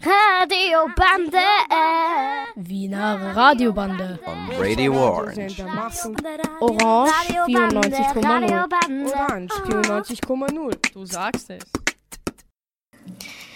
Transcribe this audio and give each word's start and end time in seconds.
Radiobande. 0.00 1.38
Wiener 2.54 3.34
Radiobande. 3.34 4.18
On 4.24 4.50
Radio 4.58 4.92
Orange. 4.94 5.62
Orange 6.60 7.12
94,0. 7.46 9.14
Orange 9.14 9.54
94,0. 9.64 10.92
Du 10.92 11.04
sagst 11.04 11.50
es. 11.50 11.64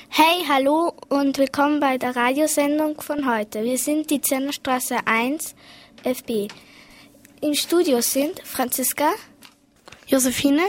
Hey, 0.09 0.45
hallo 0.49 0.93
und 1.09 1.39
willkommen 1.39 1.79
bei 1.79 1.97
der 1.97 2.17
Radiosendung 2.17 3.01
von 3.01 3.33
heute. 3.33 3.63
Wir 3.63 3.79
sind 3.79 4.11
die 4.11 4.21
Zernerstraße 4.21 5.07
1 5.07 5.55
FB. 6.03 6.49
Im 7.41 7.55
Studio 7.55 8.01
sind 8.01 8.41
Franziska, 8.45 9.13
Josephine, 10.07 10.65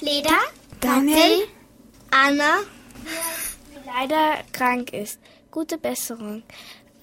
Leda, 0.00 0.38
Daniel, 0.80 1.48
Anna, 2.10 2.58
die 2.60 3.43
leider 3.94 4.42
krank 4.52 4.92
ist. 4.92 5.20
Gute 5.50 5.78
Besserung. 5.78 6.42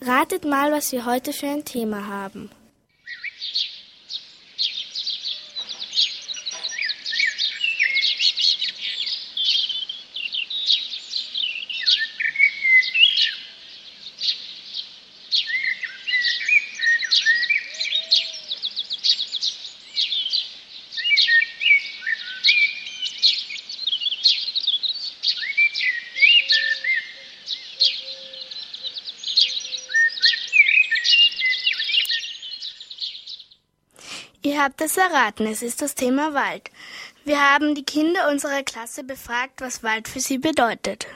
Ratet 0.01 0.45
mal, 0.45 0.71
was 0.71 0.91
wir 0.91 1.05
heute 1.05 1.31
für 1.31 1.47
ein 1.47 1.63
Thema 1.63 2.07
haben. 2.07 2.49
Ihr 34.61 34.65
habt 34.65 34.81
es 34.81 34.95
erraten, 34.95 35.47
es 35.47 35.63
ist 35.63 35.81
das 35.81 35.95
Thema 35.95 36.35
Wald. 36.35 36.69
Wir 37.25 37.41
haben 37.41 37.73
die 37.73 37.81
Kinder 37.81 38.29
unserer 38.29 38.61
Klasse 38.61 39.03
befragt, 39.03 39.59
was 39.59 39.81
Wald 39.81 40.07
für 40.07 40.19
sie 40.19 40.37
bedeutet. 40.37 41.07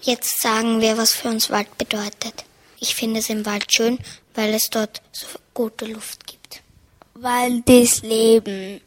Jetzt 0.00 0.40
sagen 0.40 0.80
wir, 0.80 0.96
was 0.96 1.12
für 1.12 1.30
uns 1.30 1.50
Wald 1.50 1.76
bedeutet. 1.78 2.44
Ich 2.78 2.94
finde 2.94 3.18
es 3.18 3.28
im 3.28 3.44
Wald 3.44 3.72
schön, 3.72 3.98
weil 4.36 4.54
es 4.54 4.70
dort 4.70 5.02
so 5.10 5.26
gute 5.52 5.86
Luft 5.86 6.28
gibt. 6.28 6.62
Wald 7.14 7.68
ist 7.68 8.04
Leben. 8.04 8.80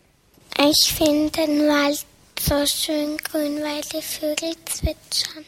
Ich 0.57 0.93
finde 0.93 1.31
den 1.31 1.67
Wald 1.67 2.05
so 2.39 2.65
schön 2.65 3.17
grün, 3.17 3.61
weil 3.61 3.81
die 3.81 4.01
Vögel 4.01 4.55
zwitschern. 4.63 5.45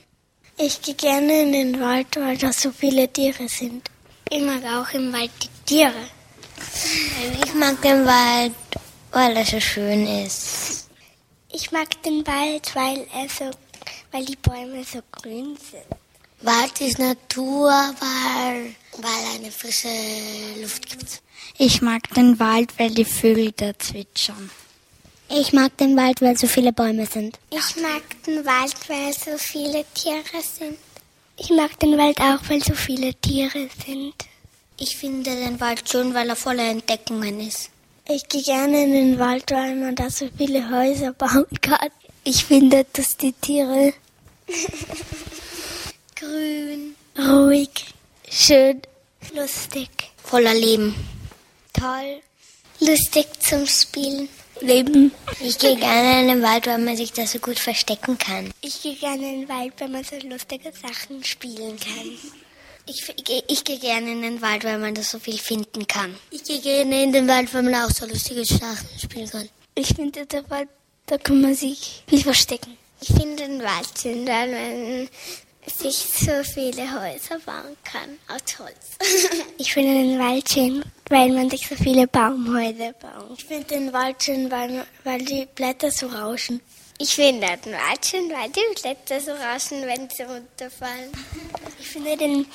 Ich 0.58 0.82
gehe 0.82 0.96
gerne 0.96 1.44
in 1.44 1.54
den 1.54 1.80
Wald, 1.80 2.14
weil 2.18 2.38
da 2.38 2.52
so 2.52 2.72
viele 2.72 3.08
Tiere 3.08 3.48
sind. 3.48 3.90
Ich 4.30 4.42
mag 4.42 4.62
auch 4.66 4.94
im 4.94 5.14
Wald 5.14 5.32
die 5.42 5.66
Tiere. 5.66 6.19
Ich 7.44 7.54
mag 7.54 7.82
den 7.82 8.06
Wald, 8.06 8.54
weil 9.12 9.38
er 9.38 9.46
so 9.46 9.60
schön 9.60 10.08
ist. 10.26 10.90
Ich 11.52 11.72
mag 11.72 12.02
den 12.04 12.26
Wald, 12.26 12.76
weil 12.76 13.06
er 13.14 13.28
so, 13.30 13.52
weil 14.12 14.26
die 14.26 14.36
Bäume 14.36 14.84
so 14.84 15.00
grün 15.12 15.58
sind. 15.58 15.84
Wald 16.42 16.80
ist 16.82 17.00
Natur, 17.00 17.70
weil, 17.70 18.76
weil 18.98 19.36
eine 19.36 19.52
frische 19.52 19.90
Luft 20.62 20.90
gibt. 20.90 21.22
Ich 21.58 21.82
mag 21.82 22.02
den 22.14 22.40
Wald, 22.40 22.72
weil 22.78 22.92
die 22.92 23.06
Vögel 23.06 23.52
da 23.52 23.78
zwitschern. 23.78 24.50
Ich 25.30 25.54
mag 25.54 25.78
den 25.78 25.96
Wald, 25.98 26.22
weil 26.22 26.38
so 26.38 26.48
viele 26.48 26.72
Bäume 26.72 27.06
sind. 27.06 27.38
Ich 27.52 27.76
mag 27.82 28.04
den 28.26 28.46
Wald, 28.46 28.76
weil 28.88 29.14
so 29.14 29.38
viele 29.38 29.86
Tiere 29.94 30.42
sind. 30.42 30.78
Ich 31.38 31.50
mag 31.52 31.78
den 31.80 31.98
Wald 31.98 32.20
auch, 32.20 32.40
weil 32.50 32.64
so 32.64 32.74
viele 32.74 33.14
Tiere 33.16 33.70
sind. 33.86 34.16
Ich 34.80 34.96
finde 34.96 35.36
den 35.36 35.60
Wald 35.60 35.90
schön, 35.90 36.14
weil 36.14 36.30
er 36.30 36.36
voller 36.36 36.70
Entdeckungen 36.70 37.40
ist. 37.42 37.70
Ich 38.08 38.28
gehe 38.28 38.42
gerne 38.42 38.84
in 38.86 38.94
den 38.94 39.20
Wald, 39.20 39.52
weil 39.52 39.76
man 39.76 39.96
da 39.96 40.10
so 40.10 40.30
viele 40.38 40.70
Häuser 40.72 41.12
bauen 41.14 41.46
kann. 41.62 41.90
Ich 42.24 42.46
finde, 42.46 42.86
dass 42.94 43.18
die 43.18 43.34
Tiere 43.34 43.94
Grün, 46.16 46.96
ruhig, 47.18 47.70
schön, 48.30 48.82
lustig, 49.36 49.90
voller 50.24 50.54
Leben. 50.54 50.96
toll, 51.74 52.22
lustig 52.80 53.28
zum 53.40 53.68
Spielen. 53.68 54.28
Leben. 54.62 55.12
Ich 55.40 55.58
gehe 55.58 55.78
gerne 55.78 56.22
in 56.22 56.28
den 56.28 56.42
Wald, 56.42 56.68
weil 56.68 56.80
man 56.80 56.98
sich 56.98 57.14
da 57.14 57.26
so 57.26 57.40
gut 57.40 57.58
verstecken 57.58 58.18
kann. 58.18 58.52
Ich 58.60 58.82
gehe 58.82 58.96
gerne 58.96 59.34
in 59.34 59.42
den 59.42 59.50
Wald, 59.50 59.72
weil 59.78 59.88
man 59.88 60.04
so 60.04 60.16
lustige 60.28 60.72
Sachen 60.74 61.24
spielen 61.24 61.80
kann. 61.80 62.18
Ich, 62.90 63.08
ich, 63.08 63.44
ich 63.48 63.64
gehe 63.64 63.78
gerne 63.78 64.12
in 64.12 64.24
den 64.24 64.42
Wald, 64.42 64.64
weil 64.64 64.80
man 64.80 64.96
da 64.96 65.04
so 65.04 65.20
viel 65.20 65.38
finden 65.38 65.86
kann. 65.86 66.16
Ich 66.32 66.44
gehe 66.44 66.60
gerne 66.60 67.04
in 67.04 67.14
den 67.14 67.28
Wald, 67.28 67.54
weil 67.54 67.62
man 67.62 67.76
auch 67.76 67.92
so 67.92 68.08
lustige 68.08 68.44
Sachen 68.44 68.88
spielen 69.00 69.30
kann. 69.30 69.48
Ich 69.76 69.90
finde, 69.90 70.26
der 70.26 70.50
Wald, 70.50 70.70
da 71.06 71.20
kann 71.20 71.40
man 71.40 71.54
sich 71.54 72.04
viel 72.08 72.24
verstecken. 72.24 72.76
Ich 73.00 73.10
finde 73.10 73.44
den 73.44 73.62
Wald 73.62 73.88
schön, 74.02 74.26
weil 74.26 74.52
man 74.52 75.10
sich 75.68 75.96
so 75.98 76.44
viele 76.44 76.92
Häuser 76.92 77.38
bauen 77.46 77.78
kann 77.84 78.18
aus 78.28 78.58
Holz. 78.58 78.98
Ich 79.60 79.72
finde 79.72 79.94
den 79.94 80.18
Wald 80.18 80.50
schön, 80.50 80.84
weil 81.10 81.30
man 81.32 81.50
sich 81.50 81.68
so 81.68 81.76
viele 81.76 82.08
Baumhäuser 82.08 82.94
baut. 82.94 83.38
Ich 83.38 83.46
finde 83.46 83.66
den 83.66 83.94
Wald 83.94 84.24
schön, 84.24 84.50
weil, 84.50 84.86
weil 85.04 85.20
die 85.20 85.48
Blätter 85.54 85.92
so 85.92 86.08
rauschen. 86.08 86.60
Ich 86.98 87.16
finde 87.16 87.56
den 87.64 87.74
Wald 87.74 88.06
schön, 88.06 88.30
weil 88.32 88.50
die 88.50 88.82
Blätter 88.82 89.20
so 89.22 89.32
rauschen, 89.32 89.86
wenn 89.86 90.10
sie 90.10 90.24
runterfallen. 90.24 91.12
Ich 91.80 91.88
finde 91.88 92.18
den 92.18 92.46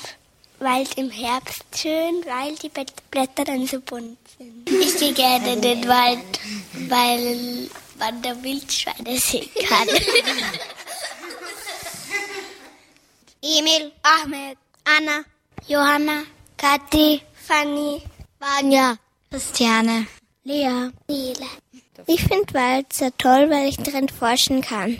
Wald 0.59 0.97
im 0.97 1.09
Herbst 1.09 1.63
schön, 1.75 2.23
weil 2.25 2.55
die 2.55 2.69
Blätter 3.11 3.43
dann 3.43 3.67
so 3.67 3.79
bunt 3.81 4.17
sind. 4.37 4.69
Ich 4.69 4.97
gehe 4.97 5.13
gerne 5.13 5.53
in 5.53 5.61
den 5.61 5.87
Wald, 5.87 6.39
weil 6.89 7.69
man 7.99 8.21
da 8.21 8.41
Wildschweine 8.41 9.17
sehen 9.19 9.49
kann. 9.67 9.87
Emil, 13.41 13.91
Ahmed, 14.01 14.57
Anna, 14.85 15.23
Johanna, 15.67 16.23
Kathi, 16.57 17.21
Fanny, 17.33 18.01
Vanya, 18.39 18.97
Christiane, 19.29 20.07
Lea, 20.43 20.91
Nele. 21.07 21.47
Ich 22.07 22.23
finde 22.23 22.53
Wald 22.53 22.91
sehr 22.91 23.15
toll, 23.17 23.49
weil 23.49 23.67
ich 23.67 23.77
darin 23.77 24.09
forschen 24.09 24.61
kann. 24.61 24.99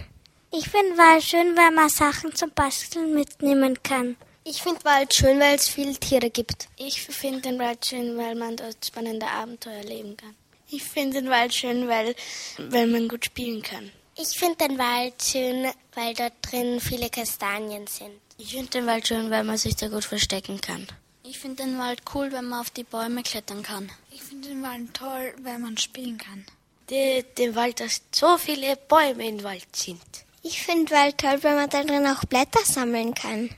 Ich 0.51 0.69
finde 0.69 0.97
Wald 0.97 1.23
schön, 1.23 1.57
weil 1.57 1.71
man 1.71 1.89
Sachen 1.89 2.35
zum 2.35 2.51
Basteln 2.51 3.13
mitnehmen 3.13 3.81
kann. 3.83 4.15
Ich 4.47 4.61
finde 4.61 4.85
Wald 4.85 5.11
schön, 5.11 5.39
weil 5.39 5.55
es 5.55 5.67
viele 5.67 5.95
Tiere 5.95 6.29
gibt. 6.29 6.67
Ich 6.77 7.01
finde 7.01 7.41
den 7.41 7.57
Wald 7.57 7.83
schön, 7.83 8.15
weil 8.15 8.35
man 8.35 8.55
dort 8.55 8.85
spannende 8.85 9.25
Abenteuer 9.25 9.77
erleben 9.77 10.15
kann. 10.15 10.35
Ich 10.69 10.83
finde 10.83 11.19
den 11.19 11.31
Wald 11.31 11.51
schön, 11.51 11.87
weil, 11.87 12.15
weil 12.59 12.85
man 12.85 13.07
gut 13.07 13.25
spielen 13.25 13.63
kann. 13.63 13.91
Ich 14.15 14.37
finde 14.37 14.67
den 14.67 14.77
Wald 14.77 15.15
schön, 15.19 15.65
weil 15.95 16.13
dort 16.13 16.33
drin 16.43 16.79
viele 16.79 17.09
Kastanien 17.09 17.87
sind. 17.87 18.11
Ich 18.37 18.51
finde 18.51 18.69
den 18.69 18.85
Wald 18.85 19.07
schön, 19.07 19.31
weil 19.31 19.43
man 19.43 19.57
sich 19.57 19.77
da 19.77 19.87
gut 19.87 20.05
verstecken 20.05 20.61
kann. 20.61 20.85
Ich 21.23 21.39
finde 21.39 21.63
den 21.63 21.79
Wald 21.79 22.03
cool, 22.13 22.31
wenn 22.31 22.45
man 22.45 22.61
auf 22.61 22.69
die 22.69 22.83
Bäume 22.83 23.23
klettern 23.23 23.63
kann. 23.63 23.91
Ich 24.11 24.21
finde 24.21 24.49
den 24.49 24.61
Wald 24.61 24.93
toll, 24.93 25.33
weil 25.41 25.57
man 25.57 25.75
spielen 25.79 26.19
kann. 26.19 26.45
Der, 26.91 27.23
der 27.23 27.55
Wald, 27.55 27.79
dass 27.79 28.03
so 28.13 28.37
viele 28.37 28.75
Bäume 28.75 29.27
im 29.27 29.41
Wald 29.41 29.75
sind. 29.75 30.03
Ich 30.43 30.61
finde 30.61 30.91
Wald 30.91 31.17
toll, 31.17 31.39
weil 31.41 31.55
man 31.55 31.69
darin 31.71 32.05
auch 32.05 32.23
Blätter 32.25 32.63
sammeln 32.63 33.15
kann. 33.15 33.49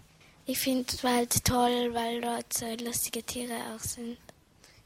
Ich 0.49 0.59
finde 0.59 0.93
Wald 1.03 1.43
toll, 1.43 1.93
weil 1.93 2.21
dort 2.21 2.53
so 2.53 2.65
lustige 2.81 3.21
Tiere 3.21 3.53
auch 3.75 3.83
sind. 3.83 4.17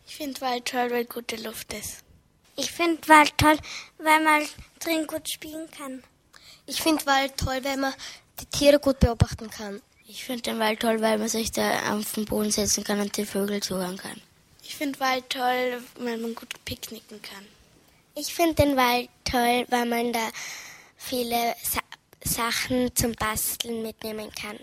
Ich 0.08 0.16
finde 0.16 0.42
Wald 0.42 0.66
toll, 0.66 0.90
weil 0.90 1.06
gute 1.06 1.36
Luft 1.36 1.72
ist. 1.74 2.00
Ich 2.56 2.72
finde 2.72 3.08
Wald 3.08 3.38
toll, 3.38 3.58
weil 4.00 4.24
man 4.24 4.44
drin 4.80 5.06
gut 5.06 5.30
spielen 5.30 5.70
kann. 5.70 6.02
Ich 6.66 6.82
finde 6.82 7.06
Wald 7.06 7.38
toll, 7.38 7.60
weil 7.64 7.78
man 7.78 7.94
die 8.40 8.48
Tiere 8.48 8.80
gut 8.80 9.00
beobachten 9.00 9.52
kann. 9.52 9.84
Ich 10.08 10.24
finde 10.24 10.42
den 10.42 10.58
Wald 10.58 10.80
toll, 10.80 11.00
weil 11.00 11.20
man 11.20 11.30
sich 11.30 11.52
da 11.52 11.94
auf 11.94 12.12
den 12.14 12.26
Boden 12.26 12.50
setzen 12.50 12.84
kann 12.84 13.00
und 13.00 13.16
die 13.16 13.26
Vögel 13.26 13.62
zuhören 13.62 13.98
kann. 13.98 14.20
Ich 14.64 14.76
finde 14.76 15.00
Wald 15.00 15.30
toll, 15.30 15.84
weil 16.00 16.18
man 16.18 16.34
gut 16.34 16.56
picknicken 16.66 17.22
kann. 17.22 17.46
Ich 18.16 18.34
finde 18.34 18.56
den 18.56 18.76
Wald 18.76 19.10
toll, 19.26 19.68
weil 19.70 19.86
man 19.86 20.12
da 20.12 20.28
viele 20.98 21.56
Sa 21.64 21.82
Sachen 22.24 22.96
zum 22.96 23.14
Basteln 23.14 23.84
mitnehmen 23.84 24.32
kann. 24.34 24.58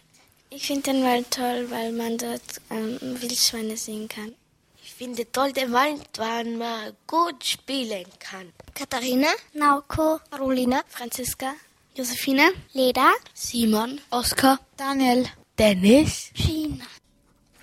Ich 0.50 0.66
finde 0.66 0.92
den 0.92 1.04
Wald 1.04 1.30
toll, 1.30 1.66
weil 1.70 1.92
man 1.92 2.16
dort 2.16 2.42
ähm, 2.70 2.98
Wildschweine 3.00 3.76
sehen 3.76 4.08
kann. 4.08 4.34
Ich 4.82 4.94
finde 4.94 5.30
toll 5.30 5.52
den 5.52 5.72
Wald, 5.72 6.06
weil 6.16 6.44
man 6.56 6.92
gut 7.06 7.44
spielen 7.44 8.06
kann. 8.18 8.52
Katharina, 8.74 9.28
Nauko, 9.52 10.20
Carolina, 10.30 10.80
Franziska, 10.88 11.52
Josephine, 11.94 12.50
Leda, 12.72 13.12
Simon, 13.34 14.00
Oskar, 14.10 14.58
Daniel, 14.76 15.26
Dennis, 15.58 16.30
Gina. 16.34 16.86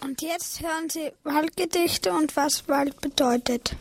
Und 0.02 0.22
jetzt 0.22 0.62
hören 0.62 0.90
Sie 0.90 1.12
Waldgedichte 1.24 2.14
und 2.14 2.36
was 2.36 2.68
Wald 2.68 3.02
bedeutet. 3.02 3.76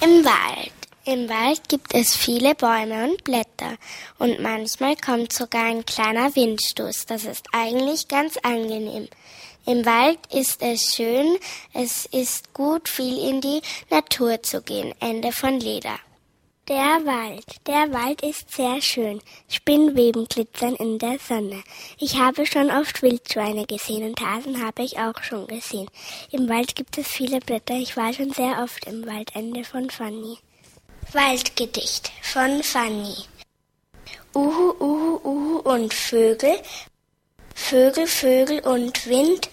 Im 0.00 0.24
Wald 0.24 0.77
Im 1.10 1.30
Wald 1.30 1.70
gibt 1.70 1.94
es 1.94 2.14
viele 2.14 2.54
Bäume 2.54 3.08
und 3.08 3.24
Blätter 3.24 3.78
und 4.18 4.40
manchmal 4.40 4.94
kommt 4.94 5.32
sogar 5.32 5.64
ein 5.64 5.86
kleiner 5.86 6.36
Windstoß. 6.36 7.06
Das 7.06 7.24
ist 7.24 7.46
eigentlich 7.50 8.08
ganz 8.08 8.36
angenehm. 8.42 9.08
Im 9.64 9.86
Wald 9.86 10.18
ist 10.30 10.60
es 10.60 10.94
schön, 10.94 11.38
es 11.72 12.04
ist 12.04 12.52
gut, 12.52 12.90
viel 12.90 13.16
in 13.26 13.40
die 13.40 13.62
Natur 13.88 14.42
zu 14.42 14.60
gehen. 14.60 14.92
Ende 15.00 15.32
von 15.32 15.58
Leder. 15.58 15.98
Der 16.68 17.00
Wald. 17.06 17.46
Der 17.66 17.90
Wald 17.90 18.20
ist 18.20 18.54
sehr 18.54 18.82
schön. 18.82 19.22
Spinnweben 19.48 20.28
glitzern 20.28 20.74
in 20.74 20.98
der 20.98 21.18
Sonne. 21.26 21.62
Ich 21.98 22.18
habe 22.18 22.44
schon 22.44 22.70
oft 22.70 23.00
Wildschweine 23.00 23.64
gesehen 23.64 24.06
und 24.06 24.20
Hasen 24.20 24.62
habe 24.62 24.82
ich 24.82 24.98
auch 24.98 25.22
schon 25.22 25.46
gesehen. 25.46 25.88
Im 26.32 26.50
Wald 26.50 26.76
gibt 26.76 26.98
es 26.98 27.08
viele 27.08 27.40
Blätter. 27.40 27.76
Ich 27.76 27.96
war 27.96 28.12
schon 28.12 28.34
sehr 28.34 28.62
oft 28.62 28.84
im 28.84 29.06
Wald. 29.06 29.34
Ende 29.34 29.64
von 29.64 29.88
Fanny. 29.88 30.36
Waldgedicht 31.12 32.12
von 32.22 32.62
Fanny. 32.62 33.16
Uhu, 34.34 34.74
uhu, 34.78 35.20
uhu 35.24 35.58
und 35.60 35.94
Vögel 35.94 36.60
Vögel, 37.58 38.06
Vögel 38.06 38.60
und 38.60 39.06
Wind, 39.06 39.50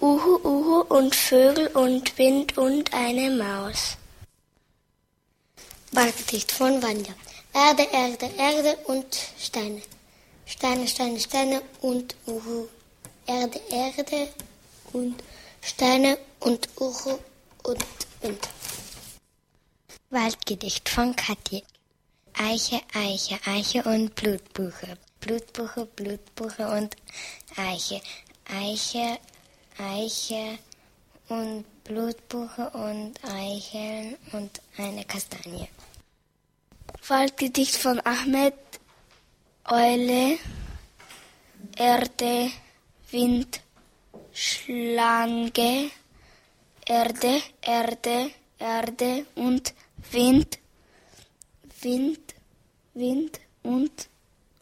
Uhu, 0.00 0.36
Uhu 0.44 0.80
und 0.82 1.16
Vögel 1.16 1.66
und 1.68 2.16
Wind 2.16 2.56
und 2.56 2.94
eine 2.94 3.30
Maus. 3.30 3.96
Waldgedicht 5.90 6.52
von 6.52 6.80
Vanya. 6.80 7.12
Erde, 7.52 7.88
Erde, 7.90 8.30
Erde 8.38 8.76
und 8.84 9.16
Steine. 9.36 9.82
Steine, 10.46 10.86
Steine, 10.86 11.18
Steine 11.18 11.62
und 11.80 12.14
Uhu. 12.26 12.68
Erde, 13.26 13.60
Erde 13.70 14.28
und 14.92 15.20
Steine 15.60 16.18
und 16.38 16.68
Uhu 16.78 17.18
und 17.64 17.84
Wind. 18.20 18.48
Waldgedicht 20.10 20.88
von 20.88 21.14
Katja. 21.14 21.60
Eiche, 22.32 22.80
Eiche, 22.94 23.38
Eiche 23.44 23.82
und 23.82 24.14
Blutbuche. 24.14 24.96
Blutbuche, 25.20 25.84
Blutbuche 25.84 26.66
und 26.66 26.96
Eiche. 27.56 28.00
Eiche, 28.46 29.18
Eiche 29.76 30.58
und 31.28 31.66
Blutbuche 31.84 32.70
und 32.70 33.22
Eicheln 33.22 34.16
und 34.32 34.62
eine 34.78 35.04
Kastanie. 35.04 35.68
Waldgedicht 37.06 37.76
von 37.76 38.00
Ahmed, 38.00 38.54
Eule, 39.66 40.38
Erde, 41.76 42.50
Wind, 43.10 43.60
Schlange, 44.32 45.90
Erde, 46.86 47.42
Erde, 47.60 48.30
Erde 48.58 49.26
und 49.34 49.74
Wind, 50.10 50.58
Wind, 51.82 52.34
Wind 52.94 53.40
und 53.62 54.08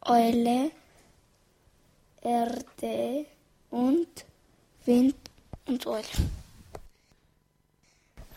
Eule, 0.02 0.72
Erde 2.22 3.26
und 3.70 4.24
Wind 4.84 5.14
und 5.66 5.86
Eule. 5.86 6.02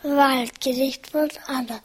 Waldgedicht 0.02 1.08
von 1.08 1.28
Anna. 1.46 1.80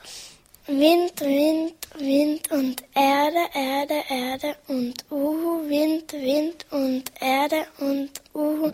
Wind, 0.68 1.19
Wind, 1.22 1.74
Wind 1.98 2.51
und 2.51 2.83
Erde, 2.94 3.50
Erde, 3.54 4.04
Erde 4.10 4.56
und 4.68 5.06
Uhu, 5.10 5.68
Wind, 5.68 6.13
Wind 6.13 6.66
und 6.72 7.12
Erde 7.19 7.68
und 7.80 8.12
Uhu 8.33 8.72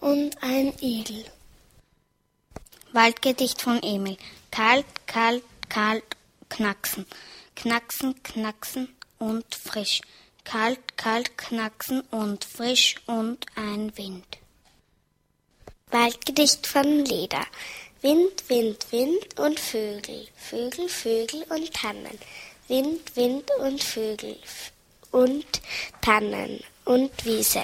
und 0.00 0.42
ein 0.42 0.72
Igel. 0.80 1.24
Waldgedicht 2.92 3.60
von 3.60 3.82
Emil. 3.82 4.16
Kalt, 4.50 4.86
kalt, 5.06 5.42
kalt, 5.68 6.16
knacksen. 6.48 7.06
Knacksen, 7.56 8.22
knacksen 8.22 8.88
und 9.18 9.54
frisch 9.54 10.00
kalt, 10.44 10.96
kalt, 10.96 11.36
knacksen 11.36 12.02
und 12.10 12.44
frisch 12.44 12.96
und 13.06 13.46
ein 13.56 13.96
Wind. 13.96 14.38
Waldgedicht 15.90 16.66
von 16.66 17.04
Leder. 17.04 17.46
Wind, 18.02 18.48
Wind, 18.48 18.92
Wind 18.92 19.38
und 19.38 19.58
Vögel, 19.58 20.28
Vögel, 20.36 20.88
Vögel 20.88 21.42
und 21.48 21.72
Tannen. 21.72 22.18
Wind, 22.68 23.16
Wind 23.16 23.50
und 23.60 23.82
Vögel 23.82 24.38
und 25.10 25.46
Tannen 26.02 26.62
und 26.84 27.24
Wiese. 27.24 27.62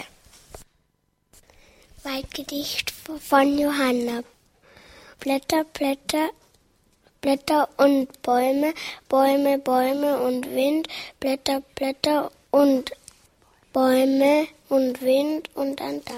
Waldgedicht 2.03 2.91
von 2.91 3.59
Johanna. 3.59 4.23
Blätter, 5.19 5.65
Blätter, 5.65 6.31
Blätter 7.21 7.69
und 7.77 8.23
Bäume, 8.23 8.73
Bäume, 9.09 9.59
Bäume 9.59 10.21
und 10.23 10.51
Wind, 10.55 10.89
Blätter, 11.19 11.63
Blätter 11.75 12.31
und 12.51 12.93
Bäume 13.73 14.49
und 14.69 15.01
Wind 15.03 15.51
und 15.55 15.81
ein 15.81 16.05
Dach. 16.05 16.15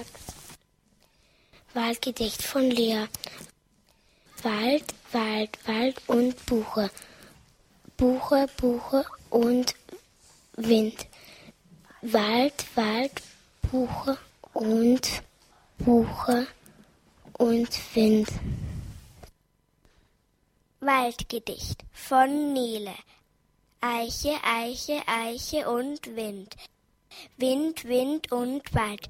Waldgedicht 1.75 2.43
von 2.43 2.71
Lea. 2.71 3.07
Wald, 4.43 4.85
Wald, 5.13 5.59
Wald 5.67 6.03
und 6.07 6.47
Buche. 6.47 6.91
Buche, 7.97 8.47
Buche 8.57 9.05
und 9.31 9.75
Wind. 10.57 11.07
Wald, 12.03 12.65
Wald, 12.75 13.23
Buche 13.71 14.19
und 14.53 15.23
Buche 15.79 16.47
und 17.39 17.69
Wind. 17.95 18.29
Waldgedicht 20.85 21.85
von 21.93 22.53
Nele. 22.53 22.97
Eiche, 23.81 24.35
Eiche, 24.43 25.01
Eiche 25.07 25.71
und 25.71 26.17
Wind. 26.17 26.57
Wind, 27.37 27.85
Wind 27.85 28.33
und 28.33 28.75
Wald. 28.75 29.09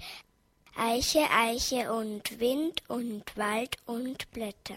Eiche, 0.76 1.30
Eiche 1.30 1.90
und 1.90 2.38
Wind 2.38 2.82
und 2.88 3.24
Wald 3.38 3.78
und 3.86 4.30
Blätter. 4.32 4.76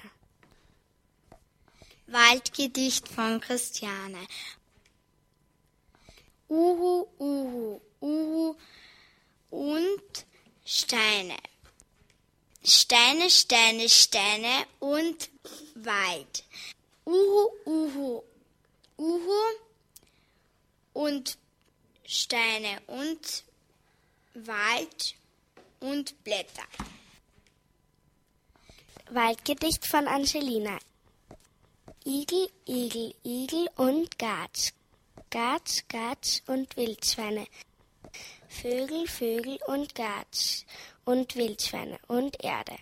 Waldgedicht 2.07 3.09
von 3.09 3.41
Christiane. 3.41 4.25
Uhu, 6.47 7.07
Uhu, 7.19 7.81
Uhu 7.99 8.55
und 9.49 10.25
Steine. 10.63 11.35
Steine, 12.63 13.29
Steine, 13.29 13.89
Steine 13.89 14.65
und 14.79 15.29
Wald. 15.75 16.45
Uhu, 17.05 17.49
Uhu, 17.65 18.23
Uhu 18.97 19.41
und 20.93 21.37
Steine 22.05 22.81
und 22.87 23.43
Wald 24.33 25.15
und 25.79 26.23
Blätter. 26.23 26.63
Waldgedicht 29.11 29.85
von 29.85 30.07
Angelina. 30.07 30.79
Igel, 32.05 32.49
Igel, 32.67 33.13
Igel 33.23 33.69
und 33.75 34.17
Gatsch. 34.17 34.71
Gatsch, 35.29 35.83
Gatsch 35.87 36.41
und 36.47 36.75
Wildschweine. 36.75 37.45
Vögel, 38.47 39.07
Vögel 39.07 39.59
und 39.67 39.93
Gatsch 39.93 40.63
und 41.03 41.35
Wildschweine 41.35 41.99
und 42.07 42.43
Erde. 42.43 42.77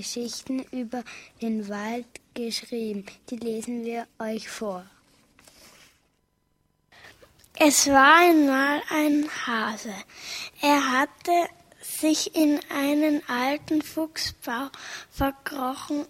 Geschichten 0.00 0.60
über 0.70 1.04
den 1.42 1.68
Wald 1.68 2.06
geschrieben. 2.32 3.04
Die 3.28 3.36
lesen 3.36 3.84
wir 3.84 4.06
euch 4.18 4.48
vor. 4.48 4.86
Es 7.58 7.86
war 7.86 8.16
einmal 8.16 8.80
ein 8.88 9.28
Hase. 9.46 9.92
Er 10.62 10.90
hatte 10.92 11.48
sich 11.82 12.34
in 12.34 12.58
einen 12.70 13.22
alten 13.28 13.82
Fuchsbau 13.82 14.70
verkrochen. 15.10 16.06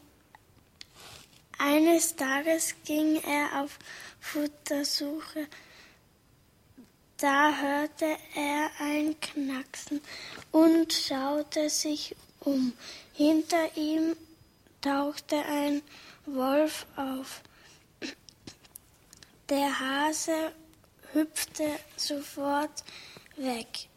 Eines 1.59 2.15
Tages 2.15 2.77
ging 2.85 3.21
er 3.25 3.61
auf 3.61 3.77
Futtersuche. 4.21 5.49
Da 7.17 7.57
hörte 7.61 8.17
er 8.37 8.71
ein 8.79 9.19
Knacksen 9.19 10.01
und 10.53 10.93
schaute 10.93 11.69
sich 11.69 12.15
um. 12.41 12.73
Hinter 13.13 13.77
ihm 13.77 14.17
tauchte 14.81 15.37
ein 15.37 15.83
Wolf 16.27 16.87
auf. 16.97 17.43
Der 19.49 19.81
Hase 19.81 20.53
hüpfte 21.13 21.79
sofort 21.97 22.85
weg. 23.37 23.89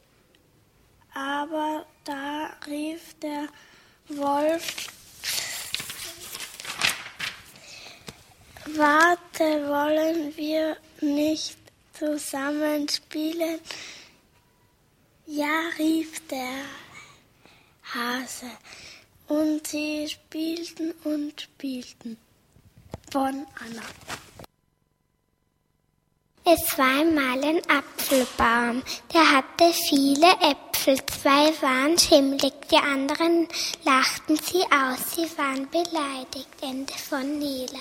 Aber 1.14 1.86
da 2.04 2.56
rief 2.68 3.14
der 3.20 3.48
Wolf, 4.10 4.88
Warte, 8.66 9.68
wollen 9.68 10.36
wir 10.38 10.78
nicht 11.02 11.58
zusammen 11.92 12.88
spielen? 12.88 13.60
Ja, 15.26 15.70
rief 15.78 16.26
der 16.28 16.64
Hase. 17.94 18.50
Und 19.28 19.68
sie 19.68 20.08
spielten 20.10 20.92
und 21.04 21.42
spielten. 21.42 22.18
Von 23.12 23.46
Anna. 23.60 23.84
Es 26.46 26.78
war 26.78 27.00
einmal 27.00 27.42
ein 27.42 27.62
Apfelbaum, 27.70 28.84
der 29.14 29.32
hatte 29.32 29.72
viele 29.88 30.30
Äpfel. 30.42 30.98
Zwei 31.06 31.54
waren 31.62 31.98
schimmlig, 31.98 32.52
die 32.70 32.78
anderen 32.78 33.48
lachten 33.86 34.36
sie 34.36 34.64
aus. 34.64 35.16
Sie 35.16 35.38
waren 35.38 35.70
beleidigt. 35.70 36.50
Ende 36.62 36.94
von 36.94 37.40
Nele. 37.40 37.80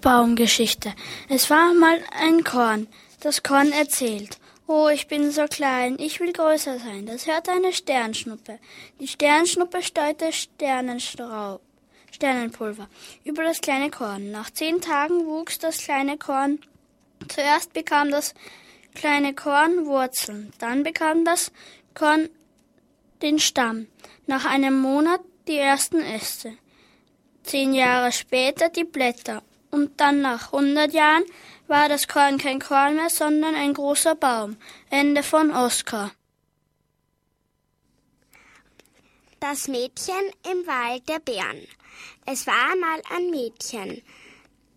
Baumgeschichte. 0.00 0.94
Es 1.28 1.48
war 1.48 1.72
mal 1.74 2.02
ein 2.18 2.42
Korn. 2.42 2.88
Das 3.20 3.42
Korn 3.44 3.70
erzählt. 3.70 4.38
Oh, 4.72 4.88
ich 4.88 5.08
bin 5.08 5.32
so 5.32 5.46
klein, 5.46 5.96
ich 5.98 6.20
will 6.20 6.32
größer 6.32 6.78
sein. 6.78 7.04
Das 7.04 7.26
hörte 7.26 7.50
eine 7.50 7.72
Sternschnuppe. 7.72 8.60
Die 9.00 9.08
Sternschnuppe 9.08 9.82
steuerte 9.82 10.32
Sternenstraub, 10.32 11.60
Sternenpulver 12.12 12.88
über 13.24 13.42
das 13.42 13.60
kleine 13.60 13.90
Korn. 13.90 14.30
Nach 14.30 14.48
zehn 14.48 14.80
Tagen 14.80 15.26
wuchs 15.26 15.58
das 15.58 15.78
kleine 15.78 16.18
Korn. 16.18 16.60
Zuerst 17.26 17.72
bekam 17.72 18.12
das 18.12 18.32
kleine 18.94 19.34
Korn 19.34 19.86
Wurzeln, 19.86 20.52
dann 20.60 20.84
bekam 20.84 21.24
das 21.24 21.50
Korn 21.94 22.28
den 23.22 23.40
Stamm. 23.40 23.88
Nach 24.28 24.44
einem 24.44 24.78
Monat 24.80 25.20
die 25.48 25.58
ersten 25.58 26.00
Äste. 26.00 26.52
Zehn 27.42 27.74
Jahre 27.74 28.12
später 28.12 28.68
die 28.68 28.84
Blätter 28.84 29.42
und 29.72 30.00
dann 30.00 30.20
nach 30.20 30.52
hundert 30.52 30.92
Jahren 30.92 31.24
war 31.70 31.88
das 31.88 32.08
Korn 32.08 32.36
kein 32.36 32.58
Korn 32.58 32.96
mehr, 32.96 33.08
sondern 33.08 33.54
ein 33.54 33.72
großer 33.72 34.16
Baum. 34.16 34.56
Ende 34.90 35.22
von 35.22 35.52
Oskar. 35.52 36.10
Das 39.38 39.68
Mädchen 39.68 40.34
im 40.50 40.66
Wald 40.66 41.08
der 41.08 41.20
Bären. 41.20 41.66
Es 42.26 42.46
war 42.46 42.72
einmal 42.72 43.00
ein 43.16 43.30
Mädchen. 43.30 44.02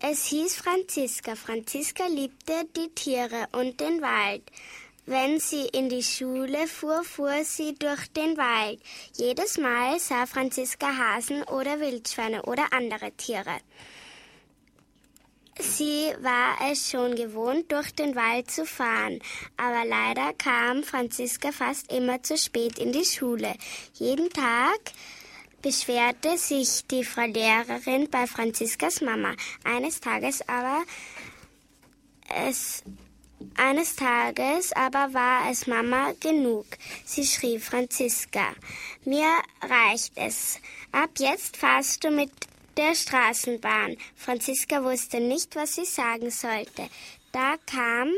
Es 0.00 0.26
hieß 0.26 0.56
Franziska. 0.56 1.34
Franziska 1.34 2.06
liebte 2.06 2.66
die 2.76 2.88
Tiere 2.94 3.48
und 3.52 3.80
den 3.80 4.00
Wald. 4.00 4.42
Wenn 5.06 5.38
sie 5.38 5.66
in 5.66 5.90
die 5.90 6.02
Schule 6.02 6.66
fuhr, 6.66 7.04
fuhr 7.04 7.44
sie 7.44 7.74
durch 7.74 8.06
den 8.12 8.38
Wald. 8.38 8.80
Jedes 9.16 9.58
Mal 9.58 9.98
sah 9.98 10.24
Franziska 10.26 10.86
Hasen 10.96 11.42
oder 11.42 11.78
Wildschweine 11.80 12.42
oder 12.42 12.72
andere 12.72 13.12
Tiere. 13.12 13.58
Sie 15.58 16.12
war 16.20 16.56
es 16.70 16.90
schon 16.90 17.14
gewohnt, 17.14 17.70
durch 17.70 17.92
den 17.94 18.16
Wald 18.16 18.50
zu 18.50 18.66
fahren, 18.66 19.20
aber 19.56 19.84
leider 19.84 20.32
kam 20.32 20.82
Franziska 20.82 21.52
fast 21.52 21.92
immer 21.92 22.22
zu 22.22 22.36
spät 22.36 22.78
in 22.78 22.92
die 22.92 23.04
Schule. 23.04 23.54
Jeden 23.94 24.30
Tag 24.30 24.80
beschwerte 25.62 26.36
sich 26.36 26.86
die 26.88 27.04
Frau 27.04 27.26
Lehrerin 27.26 28.10
bei 28.10 28.26
Franziskas 28.26 29.00
Mama. 29.00 29.34
Eines 29.64 30.00
Tages 30.00 30.46
aber 30.48 30.82
es 32.46 32.82
eines 33.56 33.94
Tages 33.94 34.72
aber 34.72 35.12
war 35.12 35.50
es 35.50 35.66
Mama 35.66 36.12
genug. 36.20 36.66
Sie 37.04 37.24
schrie 37.24 37.58
Franziska, 37.58 38.54
mir 39.04 39.30
reicht 39.62 40.12
es. 40.16 40.58
Ab 40.92 41.10
jetzt 41.18 41.56
fahrst 41.56 42.04
du 42.04 42.10
mit 42.10 42.30
der 42.76 42.94
Straßenbahn. 42.94 43.96
Franziska 44.16 44.82
wusste 44.82 45.20
nicht, 45.20 45.56
was 45.56 45.74
sie 45.74 45.84
sagen 45.84 46.30
sollte. 46.30 46.88
Da 47.32 47.56
kam 47.66 48.12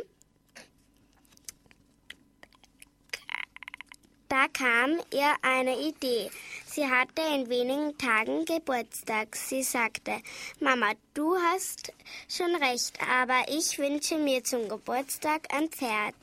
Da 4.28 4.48
kam 4.48 4.98
ihr 5.12 5.34
eine 5.42 5.78
Idee. 5.78 6.30
Sie 6.66 6.84
hatte 6.84 7.22
in 7.34 7.48
wenigen 7.48 7.96
Tagen 7.96 8.44
Geburtstag. 8.44 9.36
Sie 9.36 9.62
sagte, 9.62 10.20
Mama, 10.58 10.92
du 11.14 11.36
hast 11.36 11.92
schon 12.28 12.54
recht, 12.56 12.98
aber 13.08 13.44
ich 13.48 13.78
wünsche 13.78 14.18
mir 14.18 14.42
zum 14.42 14.68
Geburtstag 14.68 15.46
ein 15.54 15.68
Pferd. 15.68 16.16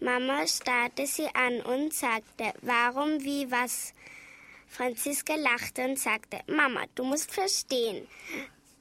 Mama 0.00 0.46
starrte 0.46 1.06
sie 1.06 1.28
an 1.34 1.60
und 1.60 1.92
sagte, 1.92 2.52
warum, 2.62 3.22
wie, 3.22 3.50
was? 3.50 3.92
Franziska 4.68 5.34
lachte 5.36 5.84
und 5.84 5.98
sagte, 5.98 6.40
Mama, 6.46 6.84
du 6.94 7.04
musst 7.04 7.32
verstehen. 7.32 8.06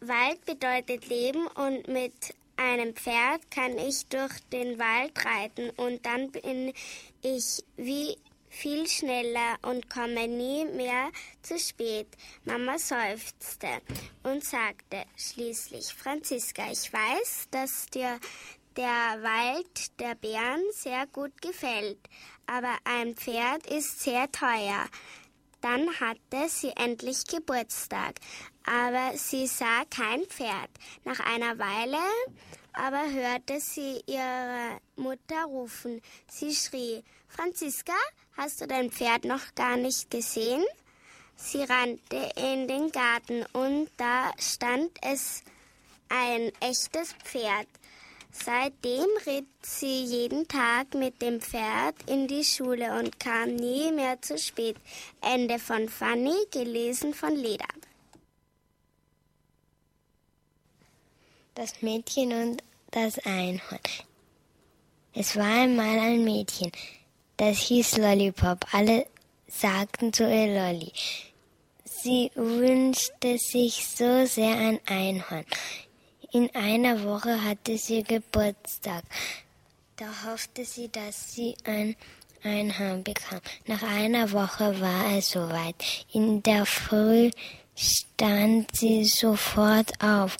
Wald 0.02 0.44
bedeutet 0.46 1.08
Leben 1.08 1.48
und 1.48 1.88
mit 1.88 2.14
einem 2.58 2.96
Pferd 2.96 3.50
kann 3.52 3.78
ich 3.78 4.06
durch 4.08 4.40
den 4.52 4.80
Wald 4.80 5.14
reiten 5.26 5.70
und 5.72 6.06
dann 6.06 6.32
bin 6.32 6.74
ich 7.22 7.64
wie 7.76 8.18
viel 8.50 8.88
schneller 8.88 9.58
und 9.64 9.90
komme 9.90 10.28
nie 10.28 10.66
mehr 10.66 11.12
zu 11.42 11.60
spät. 11.60 12.08
Mama 12.46 12.78
seufzte 12.78 13.82
und 14.24 14.44
sagte 14.44 15.04
schließlich, 15.18 15.94
Franziska, 15.94 16.72
ich 16.72 16.92
weiß, 16.92 17.48
dass 17.52 17.88
dir 17.88 18.20
der 18.78 18.84
Wald 19.22 20.00
der 20.00 20.16
Bären 20.16 20.64
sehr 20.72 21.06
gut 21.08 21.42
gefällt, 21.42 22.00
aber 22.46 22.78
ein 22.86 23.16
Pferd 23.16 23.68
ist 23.68 24.02
sehr 24.02 24.32
teuer. 24.32 24.86
Dann 25.66 25.90
hatte 26.00 26.48
sie 26.48 26.70
endlich 26.76 27.26
Geburtstag, 27.26 28.20
aber 28.66 29.18
sie 29.18 29.48
sah 29.48 29.84
kein 29.90 30.24
Pferd. 30.26 30.70
Nach 31.06 31.20
einer 31.22 31.58
Weile 31.58 31.98
aber 32.74 33.10
hörte 33.12 33.60
sie 33.60 34.00
ihre 34.06 34.80
Mutter 34.96 35.46
rufen. 35.46 36.04
Sie 36.30 36.54
schrie, 36.54 37.04
Franziska, 37.28 37.96
hast 38.38 38.62
du 38.62 38.68
dein 38.68 38.92
Pferd 38.92 39.26
noch 39.26 39.56
gar 39.56 39.76
nicht 39.76 40.12
gesehen? 40.12 40.64
Sie 41.36 41.64
rannte 41.64 42.30
in 42.36 42.68
den 42.68 42.92
Garten 42.92 43.44
und 43.54 43.90
da 43.98 44.34
stand 44.38 44.92
es 45.02 45.42
ein 46.10 46.52
echtes 46.60 47.14
Pferd. 47.24 47.68
Seitdem 48.44 49.08
ritt 49.26 49.48
sie 49.62 50.04
jeden 50.04 50.48
Tag 50.48 50.94
mit 50.94 51.22
dem 51.22 51.40
Pferd 51.40 51.96
in 52.08 52.28
die 52.28 52.44
Schule 52.44 53.00
und 53.00 53.20
kam 53.20 53.56
nie 53.56 53.92
mehr 53.92 54.22
zu 54.22 54.38
spät. 54.38 54.76
Ende 55.22 55.58
von 55.58 55.88
Fanny, 55.88 56.36
gelesen 56.52 57.14
von 57.14 57.36
Leda. 57.36 57.66
Das 61.56 61.82
Mädchen 61.82 62.34
und 62.34 62.64
das 62.92 63.18
Einhorn. 63.20 63.80
Es 65.14 65.38
war 65.38 65.62
einmal 65.62 65.98
ein 65.98 66.24
Mädchen, 66.26 66.72
das 67.38 67.58
hieß 67.58 67.98
Lollipop. 67.98 68.66
Alle 68.74 69.08
sagten 69.48 70.12
zu 70.12 70.24
ihr 70.24 70.54
Lolli. 70.54 70.92
Sie 71.86 72.30
wünschte 72.36 73.38
sich 73.38 73.88
so 73.88 74.26
sehr 74.26 74.58
ein 74.58 74.80
Einhorn. 74.86 75.46
In 76.36 76.54
einer 76.54 77.02
Woche 77.06 77.42
hatte 77.46 77.78
sie 77.78 78.04
Geburtstag. 78.04 79.06
Da 79.96 80.06
hoffte 80.26 80.66
sie, 80.66 80.90
dass 80.92 81.34
sie 81.34 81.56
ein 81.64 81.96
Einhorn 82.44 83.06
bekam. 83.06 83.40
Nach 83.68 83.82
einer 83.82 84.30
Woche 84.34 84.82
war 84.82 85.18
es 85.18 85.30
soweit. 85.30 86.06
In 86.12 86.44
der 86.44 86.66
Früh 86.66 87.32
stand 87.74 88.76
sie 88.76 89.06
sofort 89.06 89.94
auf. 90.04 90.36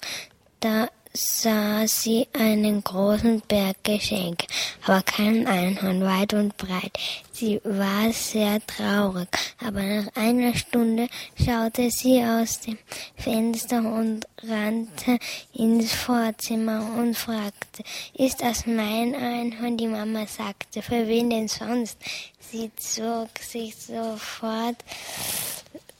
Da 0.60 0.90
sah 1.16 1.86
sie 1.88 2.28
einen 2.32 2.84
großen 2.84 3.40
Berg 3.48 3.82
Geschenke, 3.82 4.46
aber 4.84 5.02
kein 5.02 5.46
Einhorn 5.46 6.02
weit 6.04 6.34
und 6.34 6.56
breit. 6.56 6.92
Sie 7.32 7.60
war 7.64 8.12
sehr 8.12 8.64
traurig, 8.66 9.28
aber 9.64 9.82
nach 9.82 10.14
einer 10.14 10.54
Stunde 10.54 11.08
schaute 11.42 11.90
sie 11.90 12.22
aus 12.22 12.60
dem 12.60 12.78
Fenster 13.16 13.78
und 13.78 14.26
rannte 14.42 15.18
ins 15.54 15.92
Vorzimmer 15.92 16.86
und 16.98 17.16
fragte, 17.16 17.82
ist 18.14 18.42
das 18.42 18.66
mein 18.66 19.14
Einhorn? 19.14 19.76
Die 19.76 19.86
Mama 19.86 20.26
sagte, 20.26 20.82
für 20.82 21.08
wen 21.08 21.30
denn 21.30 21.48
sonst? 21.48 21.96
Sie 22.40 22.70
zog 22.76 23.30
sich 23.40 23.74
sofort 23.74 24.76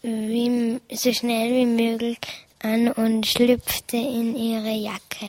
wie, 0.03 0.81
so 0.93 1.13
schnell 1.13 1.53
wie 1.53 1.67
möglich 1.67 2.19
an 2.61 2.91
und 2.93 3.27
schlüpfte 3.27 3.97
in 3.97 4.37
ihre 4.37 4.73
Jacke 4.73 5.29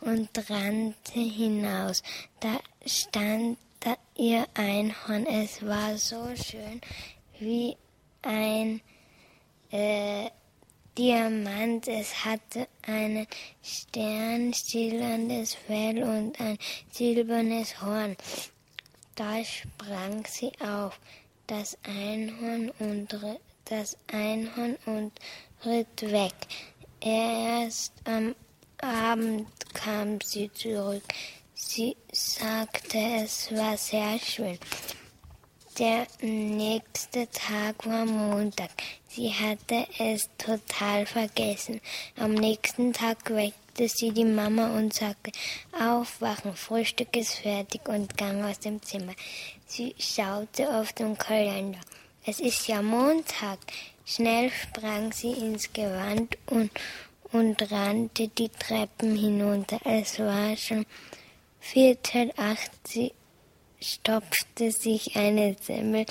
und 0.00 0.28
rannte 0.50 1.20
hinaus. 1.20 2.02
Da 2.40 2.58
stand 2.84 3.58
da 3.80 3.96
ihr 4.16 4.46
Einhorn. 4.54 5.26
Es 5.26 5.64
war 5.64 5.96
so 5.96 6.34
schön 6.34 6.80
wie 7.38 7.76
ein 8.22 8.80
äh, 9.70 10.30
Diamant. 10.98 11.86
Es 11.88 12.24
hatte 12.24 12.68
ein 12.82 13.26
sternschillerndes 13.62 15.54
Fell 15.54 16.02
und 16.02 16.40
ein 16.40 16.58
silbernes 16.90 17.80
Horn. 17.82 18.16
Da 19.14 19.44
sprang 19.44 20.26
sie 20.26 20.52
auf, 20.60 20.98
das 21.46 21.78
Einhorn 21.84 22.70
und 22.78 23.14
das 23.66 23.96
Einhorn 24.12 24.76
und 24.86 25.12
ritt 25.64 26.02
weg. 26.02 26.34
Erst 27.00 27.92
am 28.04 28.34
Abend 28.80 29.48
kam 29.74 30.20
sie 30.20 30.50
zurück. 30.52 31.04
Sie 31.54 31.96
sagte, 32.12 32.98
es 33.24 33.50
war 33.52 33.76
sehr 33.76 34.18
schön. 34.18 34.58
Der 35.78 36.06
nächste 36.22 37.28
Tag 37.30 37.86
war 37.86 38.06
Montag. 38.06 38.70
Sie 39.08 39.30
hatte 39.30 39.86
es 39.98 40.28
total 40.38 41.04
vergessen. 41.04 41.80
Am 42.16 42.32
nächsten 42.32 42.92
Tag 42.94 43.28
weckte 43.28 43.88
sie 43.88 44.10
die 44.10 44.24
Mama 44.24 44.76
und 44.76 44.94
sagte, 44.94 45.32
aufwachen, 45.78 46.54
Frühstück 46.54 47.14
ist 47.16 47.34
fertig 47.34 47.86
und 47.88 48.16
gang 48.16 48.44
aus 48.44 48.58
dem 48.58 48.80
Zimmer. 48.82 49.12
Sie 49.66 49.94
schaute 49.98 50.74
auf 50.74 50.94
den 50.94 51.16
Kalender. 51.18 51.80
Es 52.24 52.40
ist 52.40 52.66
ja 52.68 52.80
Montag. 52.80 53.58
Schnell 54.08 54.52
sprang 54.52 55.12
sie 55.12 55.32
ins 55.32 55.72
Gewand 55.72 56.38
und, 56.46 56.70
und 57.32 57.72
rannte 57.72 58.28
die 58.28 58.48
Treppen 58.48 59.16
hinunter. 59.16 59.80
Es 59.84 60.20
war 60.20 60.56
schon 60.56 60.86
Viertel 61.58 62.32
acht. 62.36 62.70
Sie 62.86 63.12
stopfte 63.80 64.70
sich 64.70 65.16
eine 65.16 65.56
Semmel 65.60 66.06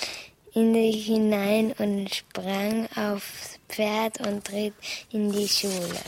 in 0.53 0.73
sich 0.73 1.05
hinein 1.05 1.73
und 1.77 2.13
sprang 2.13 2.89
aufs 2.97 3.59
Pferd 3.69 4.19
und 4.27 4.51
ritt 4.51 4.73
in 5.13 5.31
die 5.31 5.47
Schule. 5.47 6.01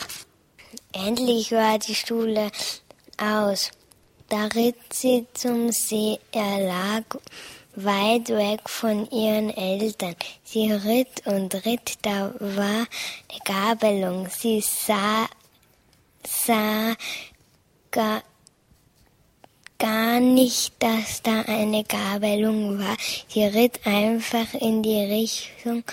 Endlich 0.91 1.53
war 1.53 1.79
die 1.79 1.96
Schule 1.96 2.51
aus. 3.17 3.72
Da 4.27 4.48
ritt 4.48 4.91
sie 4.91 5.25
zum 5.34 5.72
See. 5.72 6.20
Er 6.34 6.60
lag 6.67 7.03
weit 7.77 8.29
weg 8.29 8.67
von 8.67 9.10
ihren 9.12 9.51
Eltern. 9.55 10.15
Sie 10.43 10.72
ritt 10.72 11.25
und 11.25 11.53
ritt, 11.65 12.00
da 12.01 12.34
war 12.39 12.88
eine 12.88 13.39
Gabelung. 13.46 14.27
Sie 14.29 14.62
sah, 14.62 15.27
sah 16.25 16.96
gar, 17.91 18.24
gar 19.77 20.19
nicht, 20.19 20.74
dass 20.79 21.22
da 21.22 21.41
eine 21.41 21.84
Gabelung 21.84 22.79
war. 22.79 22.98
Sie 23.27 23.44
ritt 23.44 23.85
einfach 23.85 24.55
in 24.55 24.81
die 24.81 25.03
Richtung, 25.03 25.83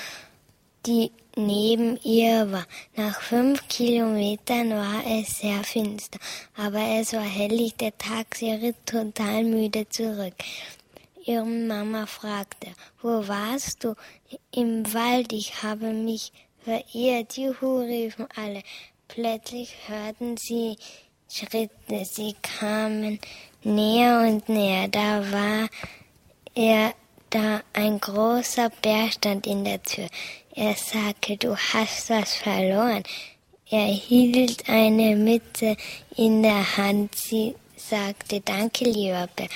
die 0.86 1.12
neben 1.36 2.00
ihr 2.02 2.50
war. 2.50 2.66
Nach 2.96 3.20
fünf 3.20 3.68
Kilometern 3.68 4.70
war 4.70 5.02
es 5.06 5.40
sehr 5.40 5.62
finster, 5.64 6.18
aber 6.56 6.98
es 6.98 7.12
war 7.12 7.20
hellig 7.20 7.76
der 7.76 7.96
Tag. 7.98 8.34
Sie 8.36 8.52
ritt 8.52 8.86
total 8.86 9.44
müde 9.44 9.86
zurück 9.90 10.34
ihre 11.26 11.44
Mama 11.44 12.06
fragte, 12.06 12.68
wo 13.00 13.26
warst 13.26 13.84
du? 13.84 13.94
Im 14.50 14.92
Wald, 14.92 15.32
ich 15.32 15.62
habe 15.62 15.92
mich 15.92 16.32
verirrt. 16.64 17.36
Juhu, 17.36 17.80
riefen 17.80 18.26
alle. 18.34 18.62
Plötzlich 19.08 19.74
hörten 19.86 20.36
sie 20.36 20.76
Schritte, 21.28 22.04
sie 22.04 22.34
kamen 22.42 23.18
näher 23.62 24.26
und 24.28 24.48
näher. 24.48 24.88
Da 24.88 25.32
war 25.32 25.68
er 26.54 26.94
da 27.30 27.62
ein 27.72 27.98
großer 27.98 28.70
Bär 28.82 29.10
stand 29.10 29.46
in 29.46 29.64
der 29.64 29.82
Tür. 29.82 30.08
Er 30.54 30.74
sagte, 30.74 31.36
du 31.36 31.56
hast 31.56 32.10
was 32.10 32.34
verloren. 32.34 33.02
Er 33.68 33.86
hielt 33.86 34.68
eine 34.68 35.16
Mitte 35.16 35.76
in 36.16 36.42
der 36.42 36.76
Hand. 36.76 37.16
Sie 37.16 37.54
sagte, 37.76 38.40
danke, 38.40 38.84
lieber 38.84 39.28
Bär. 39.34 39.48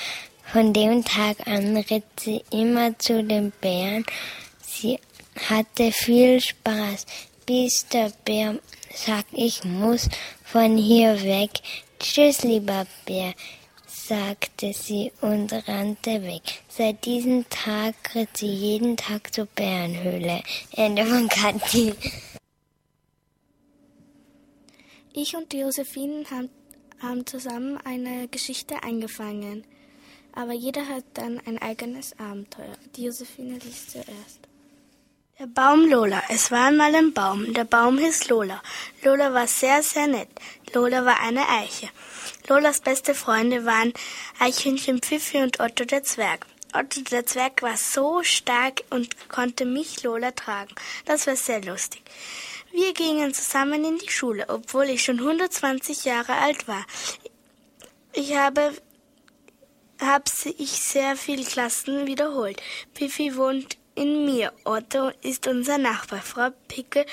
Von 0.51 0.73
dem 0.73 1.05
Tag 1.05 1.47
an 1.47 1.77
ritt 1.77 2.05
sie 2.19 2.43
immer 2.51 2.99
zu 2.99 3.23
den 3.23 3.53
Bären. 3.61 4.07
Sie 4.63 4.99
hatte 5.47 5.93
viel 5.93 6.41
Spaß, 6.41 7.05
bis 7.45 7.87
der 7.89 8.11
Bär 8.25 8.59
sagt, 8.95 9.29
ich 9.33 9.65
muss 9.65 10.09
von 10.43 10.79
hier 10.79 11.23
weg. 11.23 11.51
Tschüss, 12.01 12.45
lieber 12.45 12.87
Bär, 13.05 13.35
sagte 13.87 14.73
sie 14.73 15.13
und 15.21 15.53
rannte 15.69 16.23
weg. 16.23 16.63
Seit 16.71 17.05
diesem 17.05 17.47
Tag 17.51 17.95
ritt 18.15 18.35
sie 18.39 18.47
jeden 18.47 18.97
Tag 18.97 19.35
zur 19.35 19.45
Bärenhöhle. 19.55 20.43
Ende 20.73 21.05
von 21.05 21.29
Kathi. 21.29 21.93
Ich 25.13 25.37
und 25.37 25.53
Josephine 25.53 26.25
haben, 26.31 26.49
haben 27.03 27.27
zusammen 27.27 27.77
eine 27.85 28.29
Geschichte 28.29 28.83
eingefangen 28.83 29.65
aber 30.38 30.53
jeder 30.53 30.87
hat 30.87 31.05
dann 31.14 31.40
ein 31.46 31.61
eigenes 31.61 32.16
Abenteuer. 32.16 32.77
Die 32.94 33.07
Josephine 33.07 33.59
liest 33.59 33.90
zuerst. 33.90 34.38
Der 35.37 35.46
Baum 35.46 35.88
Lola. 35.90 36.22
Es 36.29 36.53
war 36.53 36.66
einmal 36.66 36.94
ein 36.94 37.12
Baum. 37.12 37.53
Der 37.55 37.64
Baum 37.64 37.98
hieß 37.98 38.29
Lola. 38.29 38.62
Lola 39.03 39.35
war 39.35 39.48
sehr, 39.48 39.83
sehr 39.83 40.07
nett. 40.07 40.29
Lola 40.72 41.05
war 41.05 41.20
eine 41.20 41.48
Eiche. 41.48 41.88
Lolas 42.48 42.81
beste 42.81 43.16
Freunde 43.16 43.64
waren 43.64 43.92
Eichhörnchen 44.38 45.01
Pfiffi 45.01 45.38
und 45.38 45.59
Otto 45.59 45.85
der 45.85 46.05
Zwerg. 46.05 46.46
Otto 46.72 47.01
der 47.01 47.27
Zwerg 47.27 47.62
war 47.62 47.77
so 47.77 48.22
stark 48.22 48.85
und 48.90 49.29
konnte 49.29 49.64
mich 49.64 50.05
Lola 50.05 50.31
tragen. 50.31 50.74
Das 51.05 51.27
war 51.27 51.35
sehr 51.35 51.62
lustig. 51.64 52.03
Wir 52.70 52.94
gingen 52.94 53.35
zusammen 53.35 53.85
in 53.85 53.98
die 53.98 54.11
Schule, 54.11 54.44
obwohl 54.48 54.85
ich 54.85 55.03
schon 55.03 55.18
120 55.18 56.05
Jahre 56.05 56.35
alt 56.35 56.68
war. 56.68 56.85
Ich 58.12 58.37
habe 58.37 58.72
habe 60.01 60.25
ich 60.59 60.71
sehr 60.71 61.17
viele 61.17 61.45
Klassen 61.45 62.07
wiederholt. 62.07 62.63
Piffi 62.95 63.37
wohnt 63.37 63.79
in 63.95 64.25
mir. 64.25 64.53
Otto 64.65 65.11
ist 65.23 65.47
unser 65.47 65.79
Nachbar. 65.79 66.23
Frau 66.23 66.51
Pickel, 66.69 67.05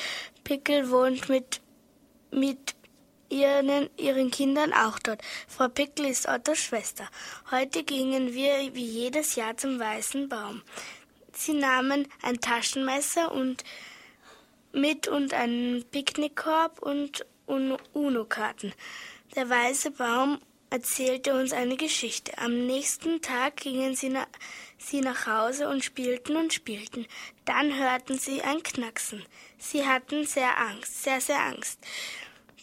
Pickel 0.44 0.90
wohnt 0.90 1.30
mit, 1.30 1.62
mit 2.32 2.76
ihren, 3.30 3.90
ihren 3.98 4.32
Kindern 4.32 4.72
auch 4.74 5.00
dort. 5.00 5.22
Frau 5.48 5.68
Pickel 5.68 6.06
ist 6.06 6.28
Ottos 6.28 6.60
Schwester. 6.60 7.10
Heute 7.52 7.84
gingen 7.84 8.34
wir 8.34 8.74
wie 8.76 8.86
jedes 8.86 9.36
Jahr 9.36 9.58
zum 9.58 9.80
Weißen 9.80 10.30
Baum. 10.30 10.62
Sie 11.34 11.54
nahmen 11.54 12.08
ein 12.22 12.40
Taschenmesser 12.40 13.32
und 13.32 13.64
mit 14.72 15.08
und 15.08 15.34
einen 15.34 15.84
Picknickkorb 15.86 16.80
und 16.80 17.26
UNO-Karten. 17.46 18.74
Der 19.36 19.50
weiße 19.50 19.92
Baum 19.92 20.40
erzählte 20.70 21.34
uns 21.34 21.54
eine 21.54 21.78
Geschichte. 21.78 22.38
Am 22.38 22.66
nächsten 22.66 23.22
Tag 23.22 23.58
gingen 23.58 23.96
sie, 23.96 24.10
na 24.10 24.28
sie 24.78 25.02
nach 25.02 25.28
Hause 25.28 25.70
und 25.70 25.84
spielten 25.84 26.36
und 26.36 26.54
spielten. 26.54 27.08
Dann 27.46 27.78
hörten 27.78 28.18
sie 28.18 28.42
ein 28.42 28.62
Knacksen. 28.64 29.24
Sie 29.58 29.86
hatten 29.86 30.26
sehr 30.26 30.58
Angst, 30.58 31.04
sehr, 31.04 31.22
sehr 31.22 31.40
Angst. 31.40 31.80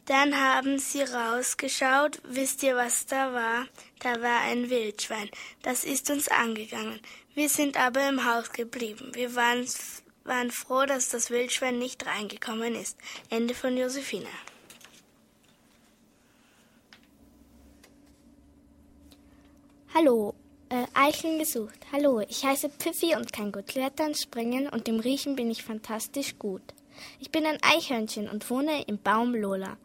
Dann 0.07 0.37
haben 0.37 0.79
sie 0.79 1.03
rausgeschaut. 1.03 2.21
Wisst 2.25 2.63
ihr, 2.65 2.75
was 2.75 3.07
da 3.07 3.33
war? 3.33 3.67
Da 4.01 4.21
war 4.21 4.41
ein 4.41 4.69
Wildschwein. 4.69 5.31
Das 5.63 5.85
ist 5.85 6.11
uns 6.11 6.29
angegangen. 6.29 7.01
Wir 7.35 7.49
sind 7.49 7.77
aber 7.77 8.09
im 8.09 8.25
Haus 8.25 8.53
geblieben. 8.53 9.13
Wir 9.15 9.35
waren, 9.37 9.65
waren 10.25 10.51
froh, 10.51 10.87
dass 10.87 11.09
das 11.09 11.31
Wildschwein 11.31 11.79
nicht 11.79 12.05
reingekommen 12.05 12.75
ist. 12.75 12.99
Ende 13.31 13.55
von 13.55 13.77
Josephine. 13.77 14.29
Hallo, 19.95 20.33
äh, 20.71 20.87
Eicheln 20.95 21.39
gesucht. 21.39 21.79
Hallo, 21.93 22.21
ich 22.21 22.47
heiße 22.47 22.71
Pfiffi 22.71 23.15
und 23.15 23.31
kann 23.31 23.53
gut 23.53 23.67
klettern, 23.67 24.15
springen 24.15 24.67
und 24.71 24.89
im 24.89 25.01
Riechen 25.01 25.37
bin 25.37 25.51
ich 25.51 25.63
fantastisch 25.63 26.39
gut. 26.39 26.63
Ich 27.21 27.31
bin 27.31 27.45
ein 27.45 27.59
Eichhörnchen 27.61 28.27
und 28.27 28.49
wohne 28.49 28.85
im 28.87 28.97
Baum 28.97 29.35
Lola. 29.35 29.77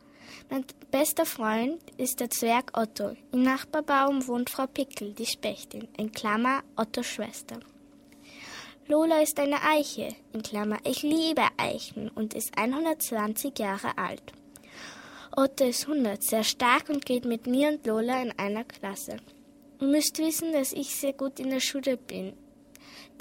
Mein 0.49 0.63
bester 0.91 1.25
Freund 1.25 1.81
ist 1.97 2.21
der 2.21 2.29
Zwerg 2.29 2.71
Otto. 2.77 3.17
Im 3.33 3.43
Nachbarbaum 3.43 4.25
wohnt 4.27 4.49
Frau 4.49 4.65
Pickel, 4.65 5.11
die 5.11 5.25
Spechtin, 5.25 5.89
in 5.97 6.13
Klammer 6.13 6.63
Ottos 6.77 7.05
Schwester. 7.05 7.59
Lola 8.87 9.19
ist 9.19 9.37
eine 9.41 9.61
Eiche, 9.61 10.15
in 10.31 10.41
Klammer 10.41 10.77
ich 10.85 11.03
liebe 11.03 11.43
Eichen 11.57 12.07
und 12.11 12.33
ist 12.33 12.57
120 12.57 13.59
Jahre 13.59 13.97
alt. 13.97 14.23
Otto 15.35 15.65
ist 15.65 15.85
100, 15.85 16.23
sehr 16.23 16.45
stark 16.45 16.87
und 16.87 17.05
geht 17.05 17.25
mit 17.25 17.45
mir 17.45 17.67
und 17.67 17.85
Lola 17.85 18.21
in 18.21 18.31
einer 18.39 18.63
Klasse. 18.63 19.17
Müsst 19.79 20.17
wissen, 20.17 20.53
dass 20.53 20.73
ich 20.73 20.95
sehr 20.95 21.13
gut 21.13 21.39
in 21.39 21.51
der 21.51 21.59
Schule 21.59 21.97
bin, 21.97 22.33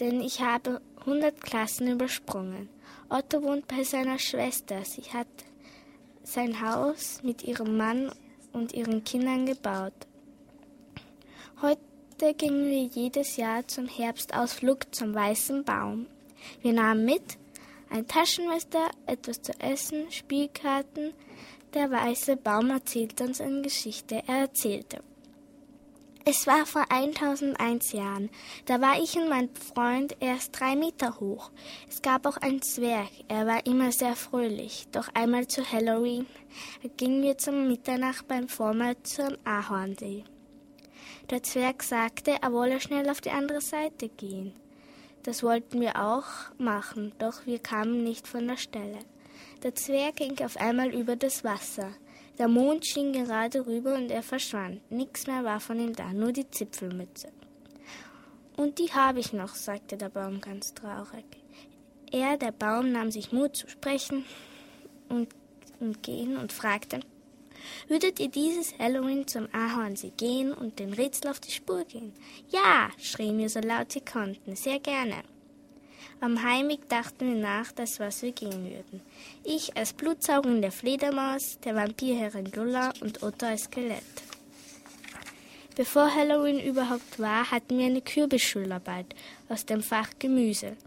denn 0.01 0.23
ich 0.23 0.41
habe 0.41 0.81
100 1.01 1.39
Klassen 1.41 1.87
übersprungen. 1.87 2.71
Otto 3.11 3.43
wohnt 3.43 3.69
bei 3.69 3.85
seiner 3.85 4.19
Schwester. 4.19 4.83
Sie 4.85 5.03
hat 5.03 5.29
sein 6.23 6.61
Haus 6.61 7.23
mit 7.23 7.45
ihrem 7.45 7.77
Mann 7.77 8.11
und 8.55 8.73
ihren 8.73 9.05
Kindern 9.05 9.45
gebaut. 9.45 9.93
Heute 11.61 12.35
gingen 12.35 12.71
wir 12.71 12.85
jedes 12.85 13.37
Jahr 13.37 13.69
zum 13.69 13.87
Herbstausflug 13.87 14.95
zum 14.95 15.15
Weißen 15.15 15.63
Baum. 15.63 16.07
Wir 16.63 16.73
nahmen 16.73 17.05
mit 17.05 17.39
ein 17.91 18.09
Taschenmesser, 18.09 18.91
etwas 19.07 19.43
zu 19.43 19.53
essen, 19.61 20.11
Spielkarten. 20.11 21.13
Der 21.75 21.91
weiße 21.91 22.37
Baum 22.37 22.71
erzählte 22.71 23.25
uns 23.25 23.41
eine 23.41 23.61
Geschichte. 23.61 24.23
Er 24.27 24.41
erzählte. 24.41 25.03
Es 26.29 26.45
war 26.49 26.67
vor 26.67 26.87
1001 26.91 27.93
Jahren. 27.93 28.31
Da 28.65 28.81
war 28.81 29.01
ich 29.01 29.17
und 29.17 29.29
mein 29.29 29.49
Freund 29.55 30.17
erst 30.19 30.59
drei 30.59 30.75
Meter 30.75 31.21
hoch. 31.21 31.53
Es 31.89 32.03
gab 32.03 32.27
auch 32.27 32.37
einen 32.39 32.61
Zwerg. 32.63 33.11
Er 33.29 33.47
war 33.47 33.65
immer 33.65 33.93
sehr 33.93 34.17
fröhlich. 34.17 34.89
Doch 34.91 35.09
einmal 35.15 35.47
zu 35.47 35.63
Halloween 35.71 36.27
gingen 36.97 37.23
wir 37.23 37.39
zum 37.39 37.69
Mitternacht 37.69 38.27
beim 38.27 38.49
Vormal 38.49 38.97
zum 39.05 39.37
Ahornsee. 39.45 40.25
Der 41.31 41.45
Zwerg 41.45 41.85
sagte, 41.85 42.35
er 42.43 42.53
wolle 42.53 42.81
schnell 42.81 43.09
auf 43.09 43.21
die 43.21 43.31
andere 43.31 43.61
Seite 43.61 44.09
gehen. 44.09 44.53
Das 45.23 45.45
wollten 45.45 45.81
wir 45.81 45.95
auch 45.95 46.27
machen, 46.59 47.13
doch 47.21 47.47
wir 47.47 47.61
kamen 47.61 48.03
nicht 48.03 48.27
von 48.27 48.49
der 48.49 48.57
Stelle. 48.57 48.99
Der 49.63 49.77
Zwerg 49.77 50.17
ging 50.17 50.37
auf 50.45 50.57
einmal 50.57 50.93
über 50.93 51.15
das 51.15 51.45
Wasser. 51.45 51.93
Der 52.39 52.49
Mond 52.49 52.87
schien 52.87 53.13
gerade 53.13 53.67
rüber 53.67 53.95
und 53.95 54.11
er 54.11 54.23
verschwand. 54.23 54.91
Nichts 54.91 55.27
mehr 55.27 55.43
war 55.45 55.61
von 55.61 55.81
ihm 55.81 55.95
da, 55.95 56.13
nur 56.13 56.33
die 56.33 56.51
Zipfelmütze. 56.51 57.29
Und 58.57 58.79
die 58.79 58.93
habe 58.93 59.21
ich 59.21 59.33
noch, 59.33 59.55
sagte 59.55 59.97
der 59.97 60.09
Baum 60.09 60.41
ganz 60.41 60.75
traurig. 60.75 61.25
Er, 62.13 62.37
der 62.37 62.53
Baum, 62.53 62.93
nahm 62.93 63.11
sich 63.11 63.33
Mut 63.33 63.57
zu 63.57 63.69
sprechen 63.69 64.25
und, 65.09 65.29
und 65.81 66.03
gehen 66.03 66.37
und 66.37 66.53
fragte, 66.53 67.01
Würdet 67.89 68.21
ihr 68.21 68.29
dieses 68.29 68.79
Halloween 68.79 69.27
zum 69.27 69.49
Ahornsee 69.53 70.13
gehen 70.17 70.53
und 70.53 70.79
den 70.79 70.93
Rätsel 70.93 71.31
auf 71.31 71.41
die 71.41 71.51
Spur 71.51 71.85
gehen? 71.85 72.13
Ja, 72.49 72.91
schrien 72.99 73.39
wir 73.39 73.49
so 73.49 73.61
laut 73.61 73.93
sie 73.93 74.01
konnten, 74.01 74.57
sehr 74.57 74.79
gerne. 74.79 75.23
Am 76.19 76.43
Heimweg 76.43 76.89
dachten 76.89 77.29
wir 77.29 77.37
nach, 77.37 77.73
dass 77.73 78.01
was 78.01 78.23
wir 78.23 78.33
gehen 78.33 78.65
würden. 78.65 79.03
Ich 79.45 79.77
als 79.77 79.93
blutsaugende 79.93 80.71
Fledermaus, 80.71 81.59
der 81.63 81.75
Vampirherrin 81.75 82.51
Lulla 82.55 82.95
und 83.03 83.23
Otto 83.23 83.45
als 83.45 83.65
Skelett. 83.65 84.03
Bevor 85.77 86.15
Halloween 86.15 86.59
überhaupt 86.59 87.21
war, 87.21 87.51
hatten 87.51 87.77
wir 87.77 87.85
eine 87.85 88.01
Kürbisschularbeit 88.01 89.15
aus 89.51 89.67
dem 89.67 89.83
Fach 89.83 90.09
Gemüse. 90.19 90.79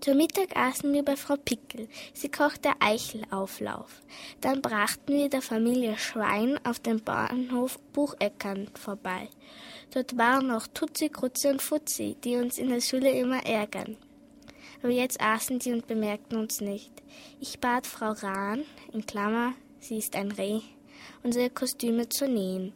Zur 0.00 0.14
Mittag 0.14 0.56
aßen 0.56 0.90
wir 0.94 1.02
bei 1.02 1.16
Frau 1.16 1.36
Pickel. 1.36 1.86
Sie 2.14 2.30
kochte 2.30 2.70
Eichelauflauf. 2.80 4.00
Dann 4.40 4.62
brachten 4.62 5.12
wir 5.12 5.28
der 5.28 5.42
Familie 5.42 5.98
Schwein 5.98 6.58
auf 6.64 6.78
dem 6.78 7.04
Bahnhof 7.04 7.78
Bucheckern 7.92 8.68
vorbei. 8.72 9.28
Dort 9.92 10.16
waren 10.16 10.50
auch 10.52 10.66
Tutsi, 10.68 11.10
Krutzi 11.10 11.48
und 11.48 11.60
Futzi, 11.60 12.16
die 12.24 12.36
uns 12.36 12.56
in 12.56 12.70
der 12.70 12.80
Schule 12.80 13.10
immer 13.10 13.44
ärgern 13.44 13.98
aber 14.82 14.92
jetzt 14.92 15.20
aßen 15.20 15.60
sie 15.60 15.72
und 15.72 15.86
bemerkten 15.86 16.38
uns 16.38 16.60
nicht. 16.60 16.92
Ich 17.40 17.58
bat 17.58 17.86
Frau 17.86 18.12
Rahn, 18.12 18.64
in 18.92 19.06
Klammer, 19.06 19.54
sie 19.80 19.98
ist 19.98 20.16
ein 20.16 20.32
Reh, 20.32 20.60
unsere 21.22 21.50
Kostüme 21.50 22.08
zu 22.08 22.28
nähen. 22.28 22.72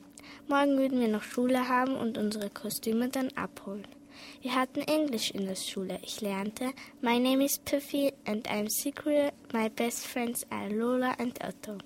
Morgen 0.49 0.77
würden 0.79 1.01
wir 1.01 1.09
noch 1.09 1.23
Schule 1.23 1.69
haben 1.69 1.95
und 1.97 2.19
unsere 2.19 2.51
Kostüme 2.51 3.09
dann 3.09 3.31
abholen. 3.37 3.87
Wir 4.41 4.55
hatten 4.55 4.81
Englisch 4.83 5.31
in 5.31 5.47
der 5.47 5.57
Schule. 5.57 5.99
Ich 6.03 6.21
lernte 6.21 6.73
My 7.01 7.19
name 7.19 7.45
is 7.45 7.59
Piffy 7.59 8.13
and 8.27 8.49
I'm 8.49 8.69
secret. 8.69 9.33
My 9.53 9.69
best 9.69 10.07
friends 10.07 10.47
are 10.51 10.69
Lola 10.69 11.13
and 11.19 11.39
Otto. 11.43 11.79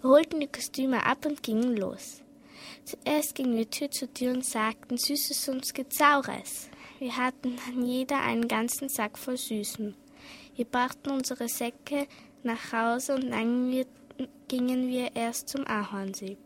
Wir 0.00 0.10
holten 0.10 0.40
die 0.40 0.46
Kostüme 0.46 1.04
ab 1.04 1.26
und 1.26 1.42
gingen 1.42 1.76
los. 1.76 2.22
Zuerst 2.84 3.34
gingen 3.34 3.56
wir 3.56 3.68
Tür 3.68 3.90
zu 3.90 4.12
Tür 4.12 4.32
und 4.32 4.44
sagten 4.44 4.98
Süßes 4.98 5.48
und 5.48 5.74
Gezaures. 5.74 6.68
Wir 6.98 7.16
hatten 7.16 7.56
jeder 7.84 8.20
einen 8.20 8.46
ganzen 8.46 8.88
Sack 8.88 9.18
voll 9.18 9.36
Süßem. 9.36 9.94
Wir 10.54 10.64
brachten 10.64 11.10
unsere 11.10 11.48
Säcke 11.48 12.06
nach 12.44 12.72
Hause 12.72 13.16
und 13.16 13.30
dann 13.30 13.84
gingen 14.48 14.88
wir 14.88 15.16
erst 15.16 15.48
zum 15.48 15.66
Ahornsee. 15.66 16.36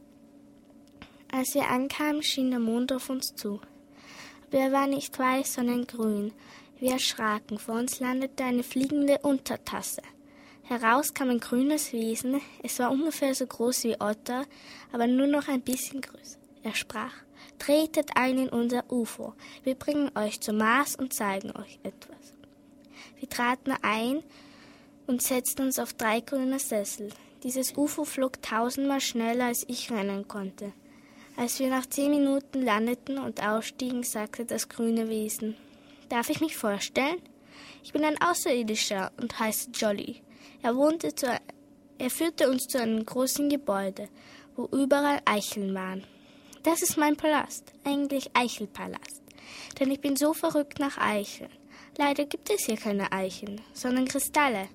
Als 1.31 1.55
wir 1.55 1.69
ankamen, 1.69 2.23
schien 2.23 2.51
der 2.51 2.61
Mond 2.61 2.93
auf 2.93 3.11
uns 3.11 3.35
zu. 3.35 3.61
Aber 4.47 4.59
er 4.59 4.73
war 4.73 4.87
nicht 4.87 5.19
weiß, 5.19 5.55
sondern 5.55 5.87
grün. 5.87 6.33
Wir 6.79 6.93
erschraken. 6.93 7.59
Vor 7.59 7.75
uns 7.75 8.01
landete 8.01 8.45
eine 8.45 8.63
fliegende 8.63 9.19
Untertasse. 9.19 10.01
Heraus 10.63 11.13
kam 11.13 11.29
ein 11.29 11.41
grünes 11.41 11.93
Wesen. 11.93 12.41
Es 12.63 12.79
war 12.79 12.91
ungefähr 12.91 13.35
so 13.35 13.47
groß 13.47 13.85
wie 13.85 14.01
Otter, 14.01 14.47
aber 14.93 15.07
nur 15.07 15.27
noch 15.27 15.49
ein 15.49 15.61
bisschen 15.61 16.01
größer. 16.01 16.39
Er 16.63 16.75
sprach, 16.75 17.13
tretet 17.59 18.11
ein 18.15 18.39
in 18.39 18.49
unser 18.49 18.91
UFO. 18.91 19.35
Wir 19.65 19.75
bringen 19.75 20.11
euch 20.17 20.41
zum 20.41 20.59
Mars 20.59 20.97
und 20.97 21.13
zeigen 21.13 21.51
euch 21.51 21.79
etwas. 21.83 22.35
Wir 23.19 23.29
traten 23.29 23.73
ein 23.83 24.23
und 25.07 25.23
setzten 25.23 25.63
uns 25.63 25.79
auf 25.79 25.93
drei 25.93 26.21
grüne 26.21 26.59
Sessel. 26.59 27.11
Dieses 27.43 27.77
UFO 27.77 28.05
flog 28.05 28.43
tausendmal 28.43 29.01
schneller, 29.01 29.47
als 29.47 29.65
ich 29.69 29.91
rennen 29.91 30.27
konnte. 30.29 30.73
Als 31.37 31.61
wir 31.61 31.69
nach 31.69 31.87
zehn 31.87 32.11
Minuten 32.11 32.63
landeten 32.63 33.19
und 33.19 33.43
ausstiegen, 33.47 34.03
sagte 34.03 34.45
das 34.45 34.69
grüne 34.69 35.09
Wesen, 35.09 35.57
Darf 36.09 36.31
ich 36.31 36.41
mich 36.41 36.57
vorstellen? 36.57 37.21
Ich 37.85 37.93
bin 37.93 38.05
ein 38.05 38.21
Außerirdischer 38.21 39.13
und 39.21 39.39
heiße 39.39 39.71
Jolly. 39.73 40.23
Er 40.63 40.75
zu, 41.15 41.27
er 41.99 42.11
führte 42.11 42.51
uns 42.51 42.67
zu 42.67 42.81
einem 42.81 43.05
großen 43.05 43.49
Gebäude, 43.51 44.09
wo 44.57 44.65
überall 44.67 45.21
Eicheln 45.27 45.75
waren. 45.75 46.05
Das 46.63 46.83
ist 46.83 46.97
mein 46.97 47.17
Palast, 47.17 47.73
eigentlich 47.85 48.31
Eichelpalast. 48.35 49.23
Denn 49.79 49.91
ich 49.91 50.01
bin 50.01 50.17
so 50.17 50.35
verrückt 50.35 50.79
nach 50.79 50.99
Eicheln. 50.99 51.51
Leider 51.97 52.25
gibt 52.25 52.51
es 52.51 52.67
hier 52.67 52.77
keine 52.77 53.13
Eicheln, 53.13 53.61
sondern 53.73 54.09
Kristalle. 54.09 54.69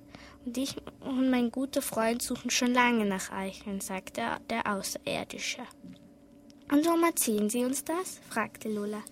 Und 0.44 0.58
ich 0.58 0.76
und 1.00 1.30
mein 1.30 1.50
guter 1.50 1.82
Freund 1.82 2.22
suchen 2.22 2.50
schon 2.50 2.74
lange 2.74 3.04
nach 3.04 3.32
Eicheln, 3.32 3.80
sagte 3.80 4.22
der 4.50 4.66
Außerirdische. 4.66 5.62
Und 6.70 6.86
warum 6.86 7.04
erzählen 7.04 7.48
Sie 7.48 7.64
uns 7.64 7.84
das? 7.84 8.20
fragte 8.28 8.68
Lola. 8.68 9.02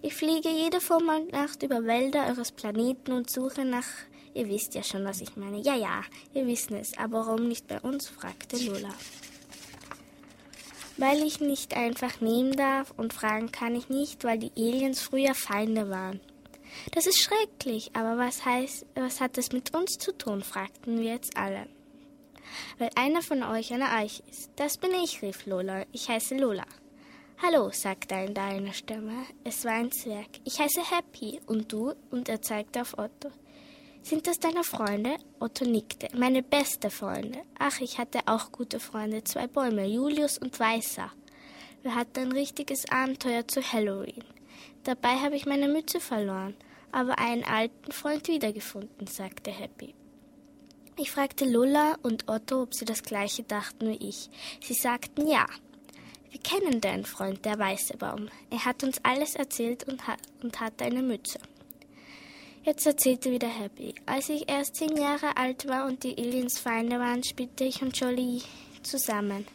Ich 0.00 0.14
fliege 0.14 0.48
jede 0.48 0.80
Vormittag 0.80 1.62
über 1.62 1.84
Wälder 1.84 2.26
eures 2.26 2.52
Planeten 2.52 3.12
und 3.12 3.30
suche 3.30 3.64
nach. 3.64 3.86
Ihr 4.34 4.48
wisst 4.48 4.74
ja 4.74 4.82
schon, 4.84 5.04
was 5.04 5.20
ich 5.20 5.36
meine. 5.36 5.60
Ja, 5.60 5.74
ja, 5.74 6.02
wir 6.32 6.46
wissen 6.46 6.76
es. 6.76 6.96
Aber 6.96 7.26
warum 7.26 7.48
nicht 7.48 7.66
bei 7.66 7.80
uns? 7.80 8.08
fragte 8.08 8.56
Lola. 8.58 8.94
Weil 10.98 11.22
ich 11.22 11.40
nicht 11.40 11.76
einfach 11.76 12.20
nehmen 12.20 12.52
darf 12.56 12.92
und 12.96 13.12
fragen 13.12 13.52
kann 13.52 13.76
ich 13.76 13.88
nicht, 13.88 14.24
weil 14.24 14.38
die 14.38 14.52
Aliens 14.56 15.00
früher 15.00 15.34
Feinde 15.34 15.88
waren. 15.88 16.20
Das 16.92 17.06
ist 17.06 17.20
schrecklich, 17.20 17.90
aber 17.94 18.18
was 18.18 18.44
heißt, 18.44 18.84
was 18.94 19.20
hat 19.20 19.38
das 19.38 19.52
mit 19.52 19.74
uns 19.74 19.96
zu 19.98 20.12
tun? 20.12 20.42
fragten 20.42 21.00
wir 21.00 21.12
jetzt 21.12 21.36
alle. 21.36 21.66
Weil 22.78 22.90
einer 22.94 23.22
von 23.22 23.42
euch 23.42 23.72
eine 23.72 23.90
Eiche 23.90 24.22
ist. 24.28 24.50
Das 24.56 24.76
bin 24.76 24.90
ich, 25.02 25.22
rief 25.22 25.46
Lola. 25.46 25.84
Ich 25.92 26.08
heiße 26.08 26.36
Lola. 26.36 26.64
Hallo, 27.40 27.70
sagte 27.70 28.16
ein 28.16 28.34
deine 28.34 28.72
Stimme. 28.72 29.24
Es 29.44 29.64
war 29.64 29.74
ein 29.74 29.92
Zwerg. 29.92 30.28
Ich 30.44 30.58
heiße 30.58 30.80
Happy. 30.90 31.40
Und 31.46 31.72
du? 31.72 31.94
Und 32.10 32.28
er 32.28 32.42
zeigte 32.42 32.80
auf 32.80 32.98
Otto. 32.98 33.30
Sind 34.08 34.26
das 34.26 34.40
deine 34.40 34.64
Freunde? 34.64 35.18
Otto 35.38 35.66
nickte. 35.66 36.08
Meine 36.16 36.42
beste 36.42 36.88
Freunde. 36.88 37.42
Ach, 37.58 37.78
ich 37.82 37.98
hatte 37.98 38.20
auch 38.24 38.52
gute 38.52 38.80
Freunde. 38.80 39.22
Zwei 39.22 39.46
Bäume, 39.46 39.84
Julius 39.84 40.38
und 40.38 40.58
Weißer. 40.58 41.12
Wir 41.82 41.94
hatten 41.94 42.20
ein 42.20 42.32
richtiges 42.32 42.90
Abenteuer 42.90 43.46
zu 43.46 43.60
Halloween. 43.60 44.24
Dabei 44.84 45.16
habe 45.16 45.36
ich 45.36 45.44
meine 45.44 45.68
Mütze 45.68 46.00
verloren, 46.00 46.56
aber 46.90 47.18
einen 47.18 47.44
alten 47.44 47.92
Freund 47.92 48.28
wiedergefunden, 48.28 49.06
sagte 49.06 49.50
Happy. 49.50 49.94
Ich 50.96 51.10
fragte 51.10 51.44
Lulla 51.44 51.98
und 52.02 52.30
Otto, 52.30 52.62
ob 52.62 52.74
sie 52.74 52.86
das 52.86 53.02
gleiche 53.02 53.42
dachten 53.42 53.90
wie 53.90 54.08
ich. 54.08 54.30
Sie 54.62 54.72
sagten 54.72 55.28
ja. 55.28 55.44
Wir 56.30 56.40
kennen 56.40 56.80
deinen 56.80 57.04
Freund, 57.04 57.44
der 57.44 57.58
weiße 57.58 57.98
Baum. 57.98 58.30
Er 58.48 58.64
hat 58.64 58.82
uns 58.84 59.04
alles 59.04 59.34
erzählt 59.34 59.86
und, 59.86 60.06
hat, 60.06 60.20
und 60.42 60.60
hatte 60.60 60.86
eine 60.86 61.02
Mütze. 61.02 61.40
Jetzt 62.64 62.86
erzählte 62.86 63.30
wieder 63.30 63.48
Happy. 63.48 63.94
Als 64.04 64.28
ich 64.28 64.48
erst 64.48 64.76
zehn 64.76 64.96
Jahre 64.96 65.36
alt 65.36 65.68
war 65.68 65.86
und 65.86 66.02
die 66.02 66.18
Aliens 66.18 66.58
Feinde 66.58 66.98
waren, 66.98 67.22
spielte 67.22 67.64
ich 67.64 67.80
und 67.82 67.98
Jolie 67.98 68.42
zusammen. 68.82 69.46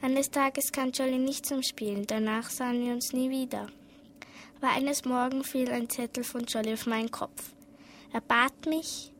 Eines 0.00 0.30
Tages 0.30 0.70
kam 0.70 0.92
Jolly 0.92 1.18
nicht 1.18 1.44
zum 1.44 1.62
Spielen, 1.62 2.06
danach 2.06 2.48
sahen 2.48 2.84
wir 2.84 2.92
uns 2.92 3.12
nie 3.12 3.30
wieder. 3.30 3.66
Aber 4.60 4.72
eines 4.72 5.04
Morgen 5.04 5.42
fiel 5.42 5.70
ein 5.70 5.90
Zettel 5.90 6.22
von 6.22 6.44
Jolly 6.44 6.74
auf 6.74 6.86
meinen 6.86 7.10
Kopf. 7.10 7.52
Er 8.12 8.20
bat 8.20 8.66
mich 8.66 9.12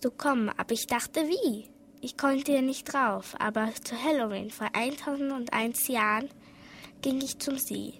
zu 0.00 0.10
kommen, 0.10 0.48
aber 0.48 0.72
ich 0.72 0.86
dachte 0.86 1.28
wie? 1.28 1.68
Ich 2.00 2.16
konnte 2.16 2.52
ja 2.52 2.62
nicht 2.62 2.92
drauf, 2.92 3.34
aber 3.38 3.70
zu 3.84 4.02
Halloween 4.02 4.50
vor 4.50 4.68
1001 4.72 5.88
Jahren 5.88 6.30
ging 7.02 7.20
ich 7.20 7.38
zum 7.38 7.58
See. 7.58 7.94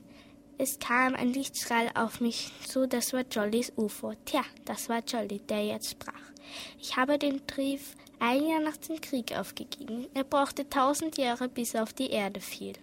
Es 0.56 0.78
kam 0.78 1.14
ein 1.16 1.32
Lichtstrahl 1.32 1.90
auf 1.94 2.20
mich 2.20 2.52
zu, 2.66 2.86
das 2.86 3.12
war 3.12 3.24
Jollys 3.30 3.72
UFO. 3.76 4.12
Tja, 4.24 4.42
das 4.64 4.88
war 4.88 5.02
Jolly, 5.04 5.40
der 5.40 5.66
jetzt 5.66 5.90
sprach. 5.90 6.12
Ich 6.80 6.96
habe 6.96 7.18
den 7.18 7.40
Brief 7.40 7.96
ein 8.20 8.46
Jahr 8.46 8.60
nach 8.60 8.76
dem 8.76 9.00
Krieg 9.00 9.36
aufgegeben. 9.36 10.06
Er 10.14 10.24
brauchte 10.24 10.68
tausend 10.68 11.18
Jahre, 11.18 11.48
bis 11.48 11.74
er 11.74 11.82
auf 11.82 11.92
die 11.92 12.10
Erde 12.10 12.40
fiel. 12.40 12.74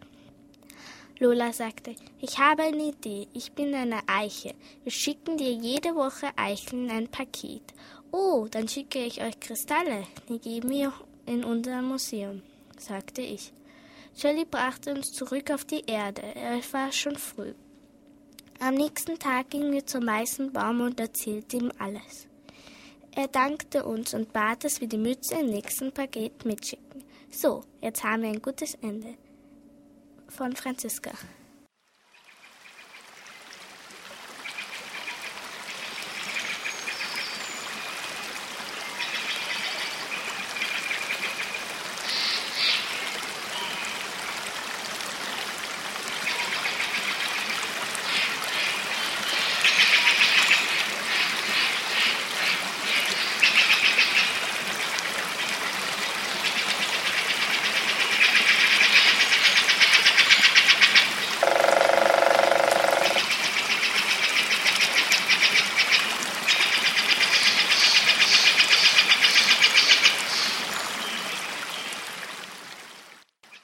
Lola 1.20 1.54
sagte, 1.54 1.96
ich 2.20 2.40
habe 2.40 2.64
eine 2.64 2.90
Idee. 2.90 3.28
Ich 3.34 3.52
bin 3.54 3.74
eine 3.74 4.02
Eiche. 4.08 4.54
Wir 4.84 4.92
schicken 4.92 5.38
dir 5.38 5.52
jede 5.52 5.96
Woche 5.96 6.28
Eicheln 6.36 6.86
in 6.86 6.92
ein 6.92 7.08
Paket. 7.08 7.64
Oh, 8.12 8.48
dann 8.50 8.68
schicke 8.68 9.06
ich 9.06 9.22
euch 9.22 9.40
Kristalle. 9.40 10.08
Die 10.28 10.40
geben 10.40 10.70
wir 10.72 10.92
in 11.26 11.46
unser 11.46 11.82
Museum, 11.82 12.42
sagte 12.78 13.22
ich. 13.22 13.54
Jolly 14.22 14.46
brachte 14.46 14.94
uns 14.94 15.14
zurück 15.14 15.50
auf 15.50 15.66
die 15.66 15.84
Erde. 15.88 16.22
Es 16.36 16.72
war 16.74 16.92
schon 16.92 17.16
früh. 17.16 17.56
Am 18.60 18.76
nächsten 18.76 19.18
Tag 19.18 19.50
gingen 19.50 19.74
wir 19.74 19.88
zum 19.88 20.06
weißen 20.06 20.54
Baum 20.54 20.82
und 20.82 21.00
erzählten 21.00 21.62
ihm 21.62 21.72
alles. 21.80 22.28
Er 23.16 23.28
dankte 23.28 23.84
uns 23.84 24.14
und 24.14 24.32
bat, 24.32 24.64
dass 24.64 24.80
wir 24.80 24.88
die 24.88 25.00
Mütze 25.00 25.40
im 25.40 25.48
nächsten 25.48 25.92
Paket 25.92 26.46
mitschicken. 26.46 27.04
So, 27.32 27.64
jetzt 27.82 28.04
haben 28.04 28.22
wir 28.22 28.30
ein 28.30 28.44
gutes 28.44 28.76
Ende. 28.76 29.16
Von 30.28 30.56
Franziska. 30.56 31.14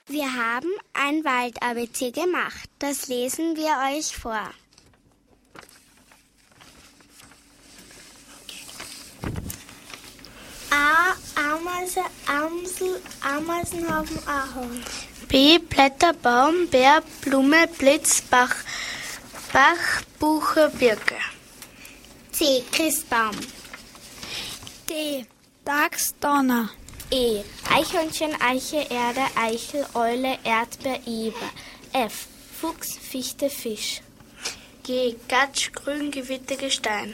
Wir 0.09 0.33
haben 0.33 0.71
Wald-ABC 1.67 2.11
gemacht. 2.11 2.69
Das 2.79 3.07
lesen 3.07 3.55
wir 3.55 3.97
euch 3.97 4.15
vor. 4.15 4.49
A. 10.69 11.13
Ameise, 11.35 12.01
Amsel, 12.27 13.01
Ameisenhaufen, 13.21 14.19
Ahorn. 14.27 14.83
B. 15.27 15.59
Blätter, 15.59 16.13
Baum, 16.13 16.67
Bär, 16.69 17.01
Blume, 17.21 17.67
Blitz, 17.77 18.21
Bach, 18.21 18.55
Bach, 19.51 20.01
Buche, 20.19 20.71
Birke. 20.77 21.15
C. 22.31 22.63
Christbaum. 22.71 23.35
D. 24.89 25.25
Dachs, 25.65 26.13
Donner. 26.19 26.69
E. 27.09 27.43
Eichhörnchen, 27.69 28.35
Eiche, 28.41 28.85
Erde, 28.89 29.21
Eichel, 29.35 29.85
Eule, 29.93 30.37
Erdbeer, 30.43 30.99
Eber. 31.05 31.51
F. 31.93 32.27
Fuchs, 32.59 32.97
Fichte, 32.97 33.49
Fisch. 33.49 34.01
G. 34.83 35.15
Gatsch, 35.29 35.71
Grün, 35.71 36.11
Gewitter, 36.11 36.57
Gestein. 36.57 37.13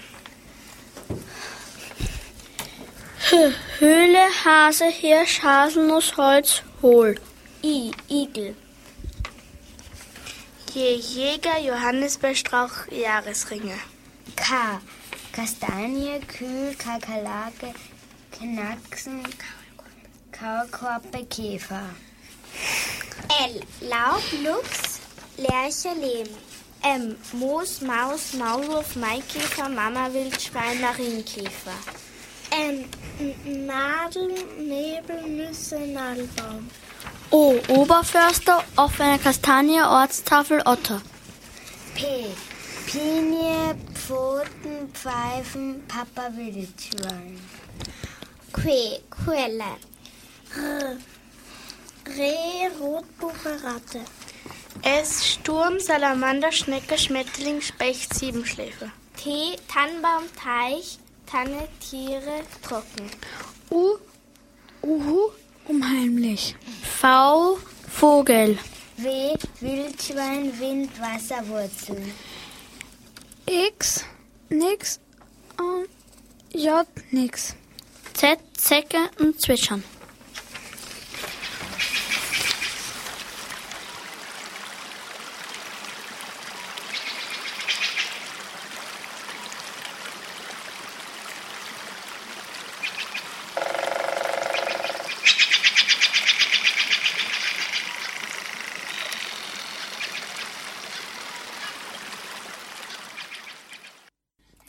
H. 3.32 3.54
Höhle, 3.80 4.26
Hase, 4.44 4.90
Hirsch, 4.90 5.44
Haselnuss, 5.44 6.18
Holz, 6.18 6.64
Hohl. 6.82 7.16
I. 7.62 7.92
Igel. 8.10 8.56
J. 10.74 10.96
Jäger, 10.98 11.60
Johannisbeerstrauch, 11.60 12.88
Jahresringe. 12.92 13.78
K. 14.36 14.82
Kastanie, 15.32 16.20
Kühl, 16.22 16.76
Kakerlake, 16.76 17.74
Knacksen, 18.32 19.24
Kaulquappe, 20.38 21.26
Käfer. 21.30 21.90
L. 23.40 23.62
Laub, 23.82 24.24
Luchs, 24.44 25.00
Lerche, 25.38 25.94
Lehm. 26.00 26.28
M. 26.82 27.16
Moos, 27.34 27.82
Maus, 27.82 28.34
Maulwurf, 28.34 28.96
Maikäfer, 28.98 29.70
Mama-Wildschwein, 29.70 30.82
Marienkäfer. 30.82 31.78
N. 32.52 32.86
Nadel, 33.66 34.34
Nebel, 34.60 35.22
Nüsse, 35.28 35.80
Nadelbaum. 35.80 36.70
O. 37.32 37.56
Oberförster, 37.70 38.64
offene 38.76 39.18
Kastanie, 39.18 39.82
Ortstafel, 39.82 40.62
Otter. 40.66 41.02
P. 41.96 42.28
Pinie, 42.86 43.76
Pfoten, 43.94 44.92
Pfeifen, 44.94 45.84
Papa 45.88 46.30
Wildschwein. 46.36 47.40
Q. 48.52 48.62
Quelle. 49.10 49.93
R. 50.56 50.98
Reh, 52.06 52.68
Rotbuche, 52.80 53.64
Ratte. 53.64 54.02
S. 54.82 55.26
Sturm, 55.26 55.80
Salamander, 55.80 56.52
Schnecke, 56.52 56.98
Schmetterling, 56.98 57.62
Specht, 57.62 58.14
Siebenschläfer. 58.14 58.92
T. 59.16 59.56
Tannenbaum, 59.68 60.24
Teich, 60.36 61.00
Tanne, 61.26 61.68
Tiere, 61.80 62.42
Trocken. 62.62 63.10
U. 63.70 63.98
Uhu, 64.82 65.32
unheimlich. 65.68 66.56
V. 67.00 67.58
Vogel. 67.90 68.58
W. 68.98 69.34
Wildschwein, 69.62 70.60
Wind, 70.60 70.92
Wasserwurzeln. 71.00 72.12
X. 73.46 74.04
Nix. 74.50 75.00
Und 75.58 75.88
J. 76.54 76.86
Nix. 77.12 77.56
Z. 78.14 78.40
Zecke 78.56 79.10
und 79.20 79.40
Zwitschern. 79.40 79.84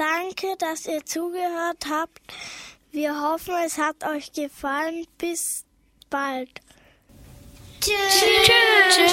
Danke, 0.04 0.54
dass 0.58 0.84
ihr 0.84 1.02
zugehört 1.06 1.86
habt. 1.88 2.20
Wir 2.90 3.18
hoffen, 3.22 3.54
es 3.64 3.78
hat 3.78 4.04
euch 4.04 4.30
gefallen. 4.32 5.06
Bis 5.16 5.64
bald. 6.10 6.50
Tschüss. 7.80 7.94
Tschüss. 8.18 8.96
Tschüss. 8.96 9.10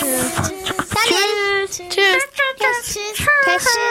Tschüss. 0.00 0.34
Tschüss. 1.70 1.90
Tschüss. 1.90 2.24
Tschüss. 3.54 3.90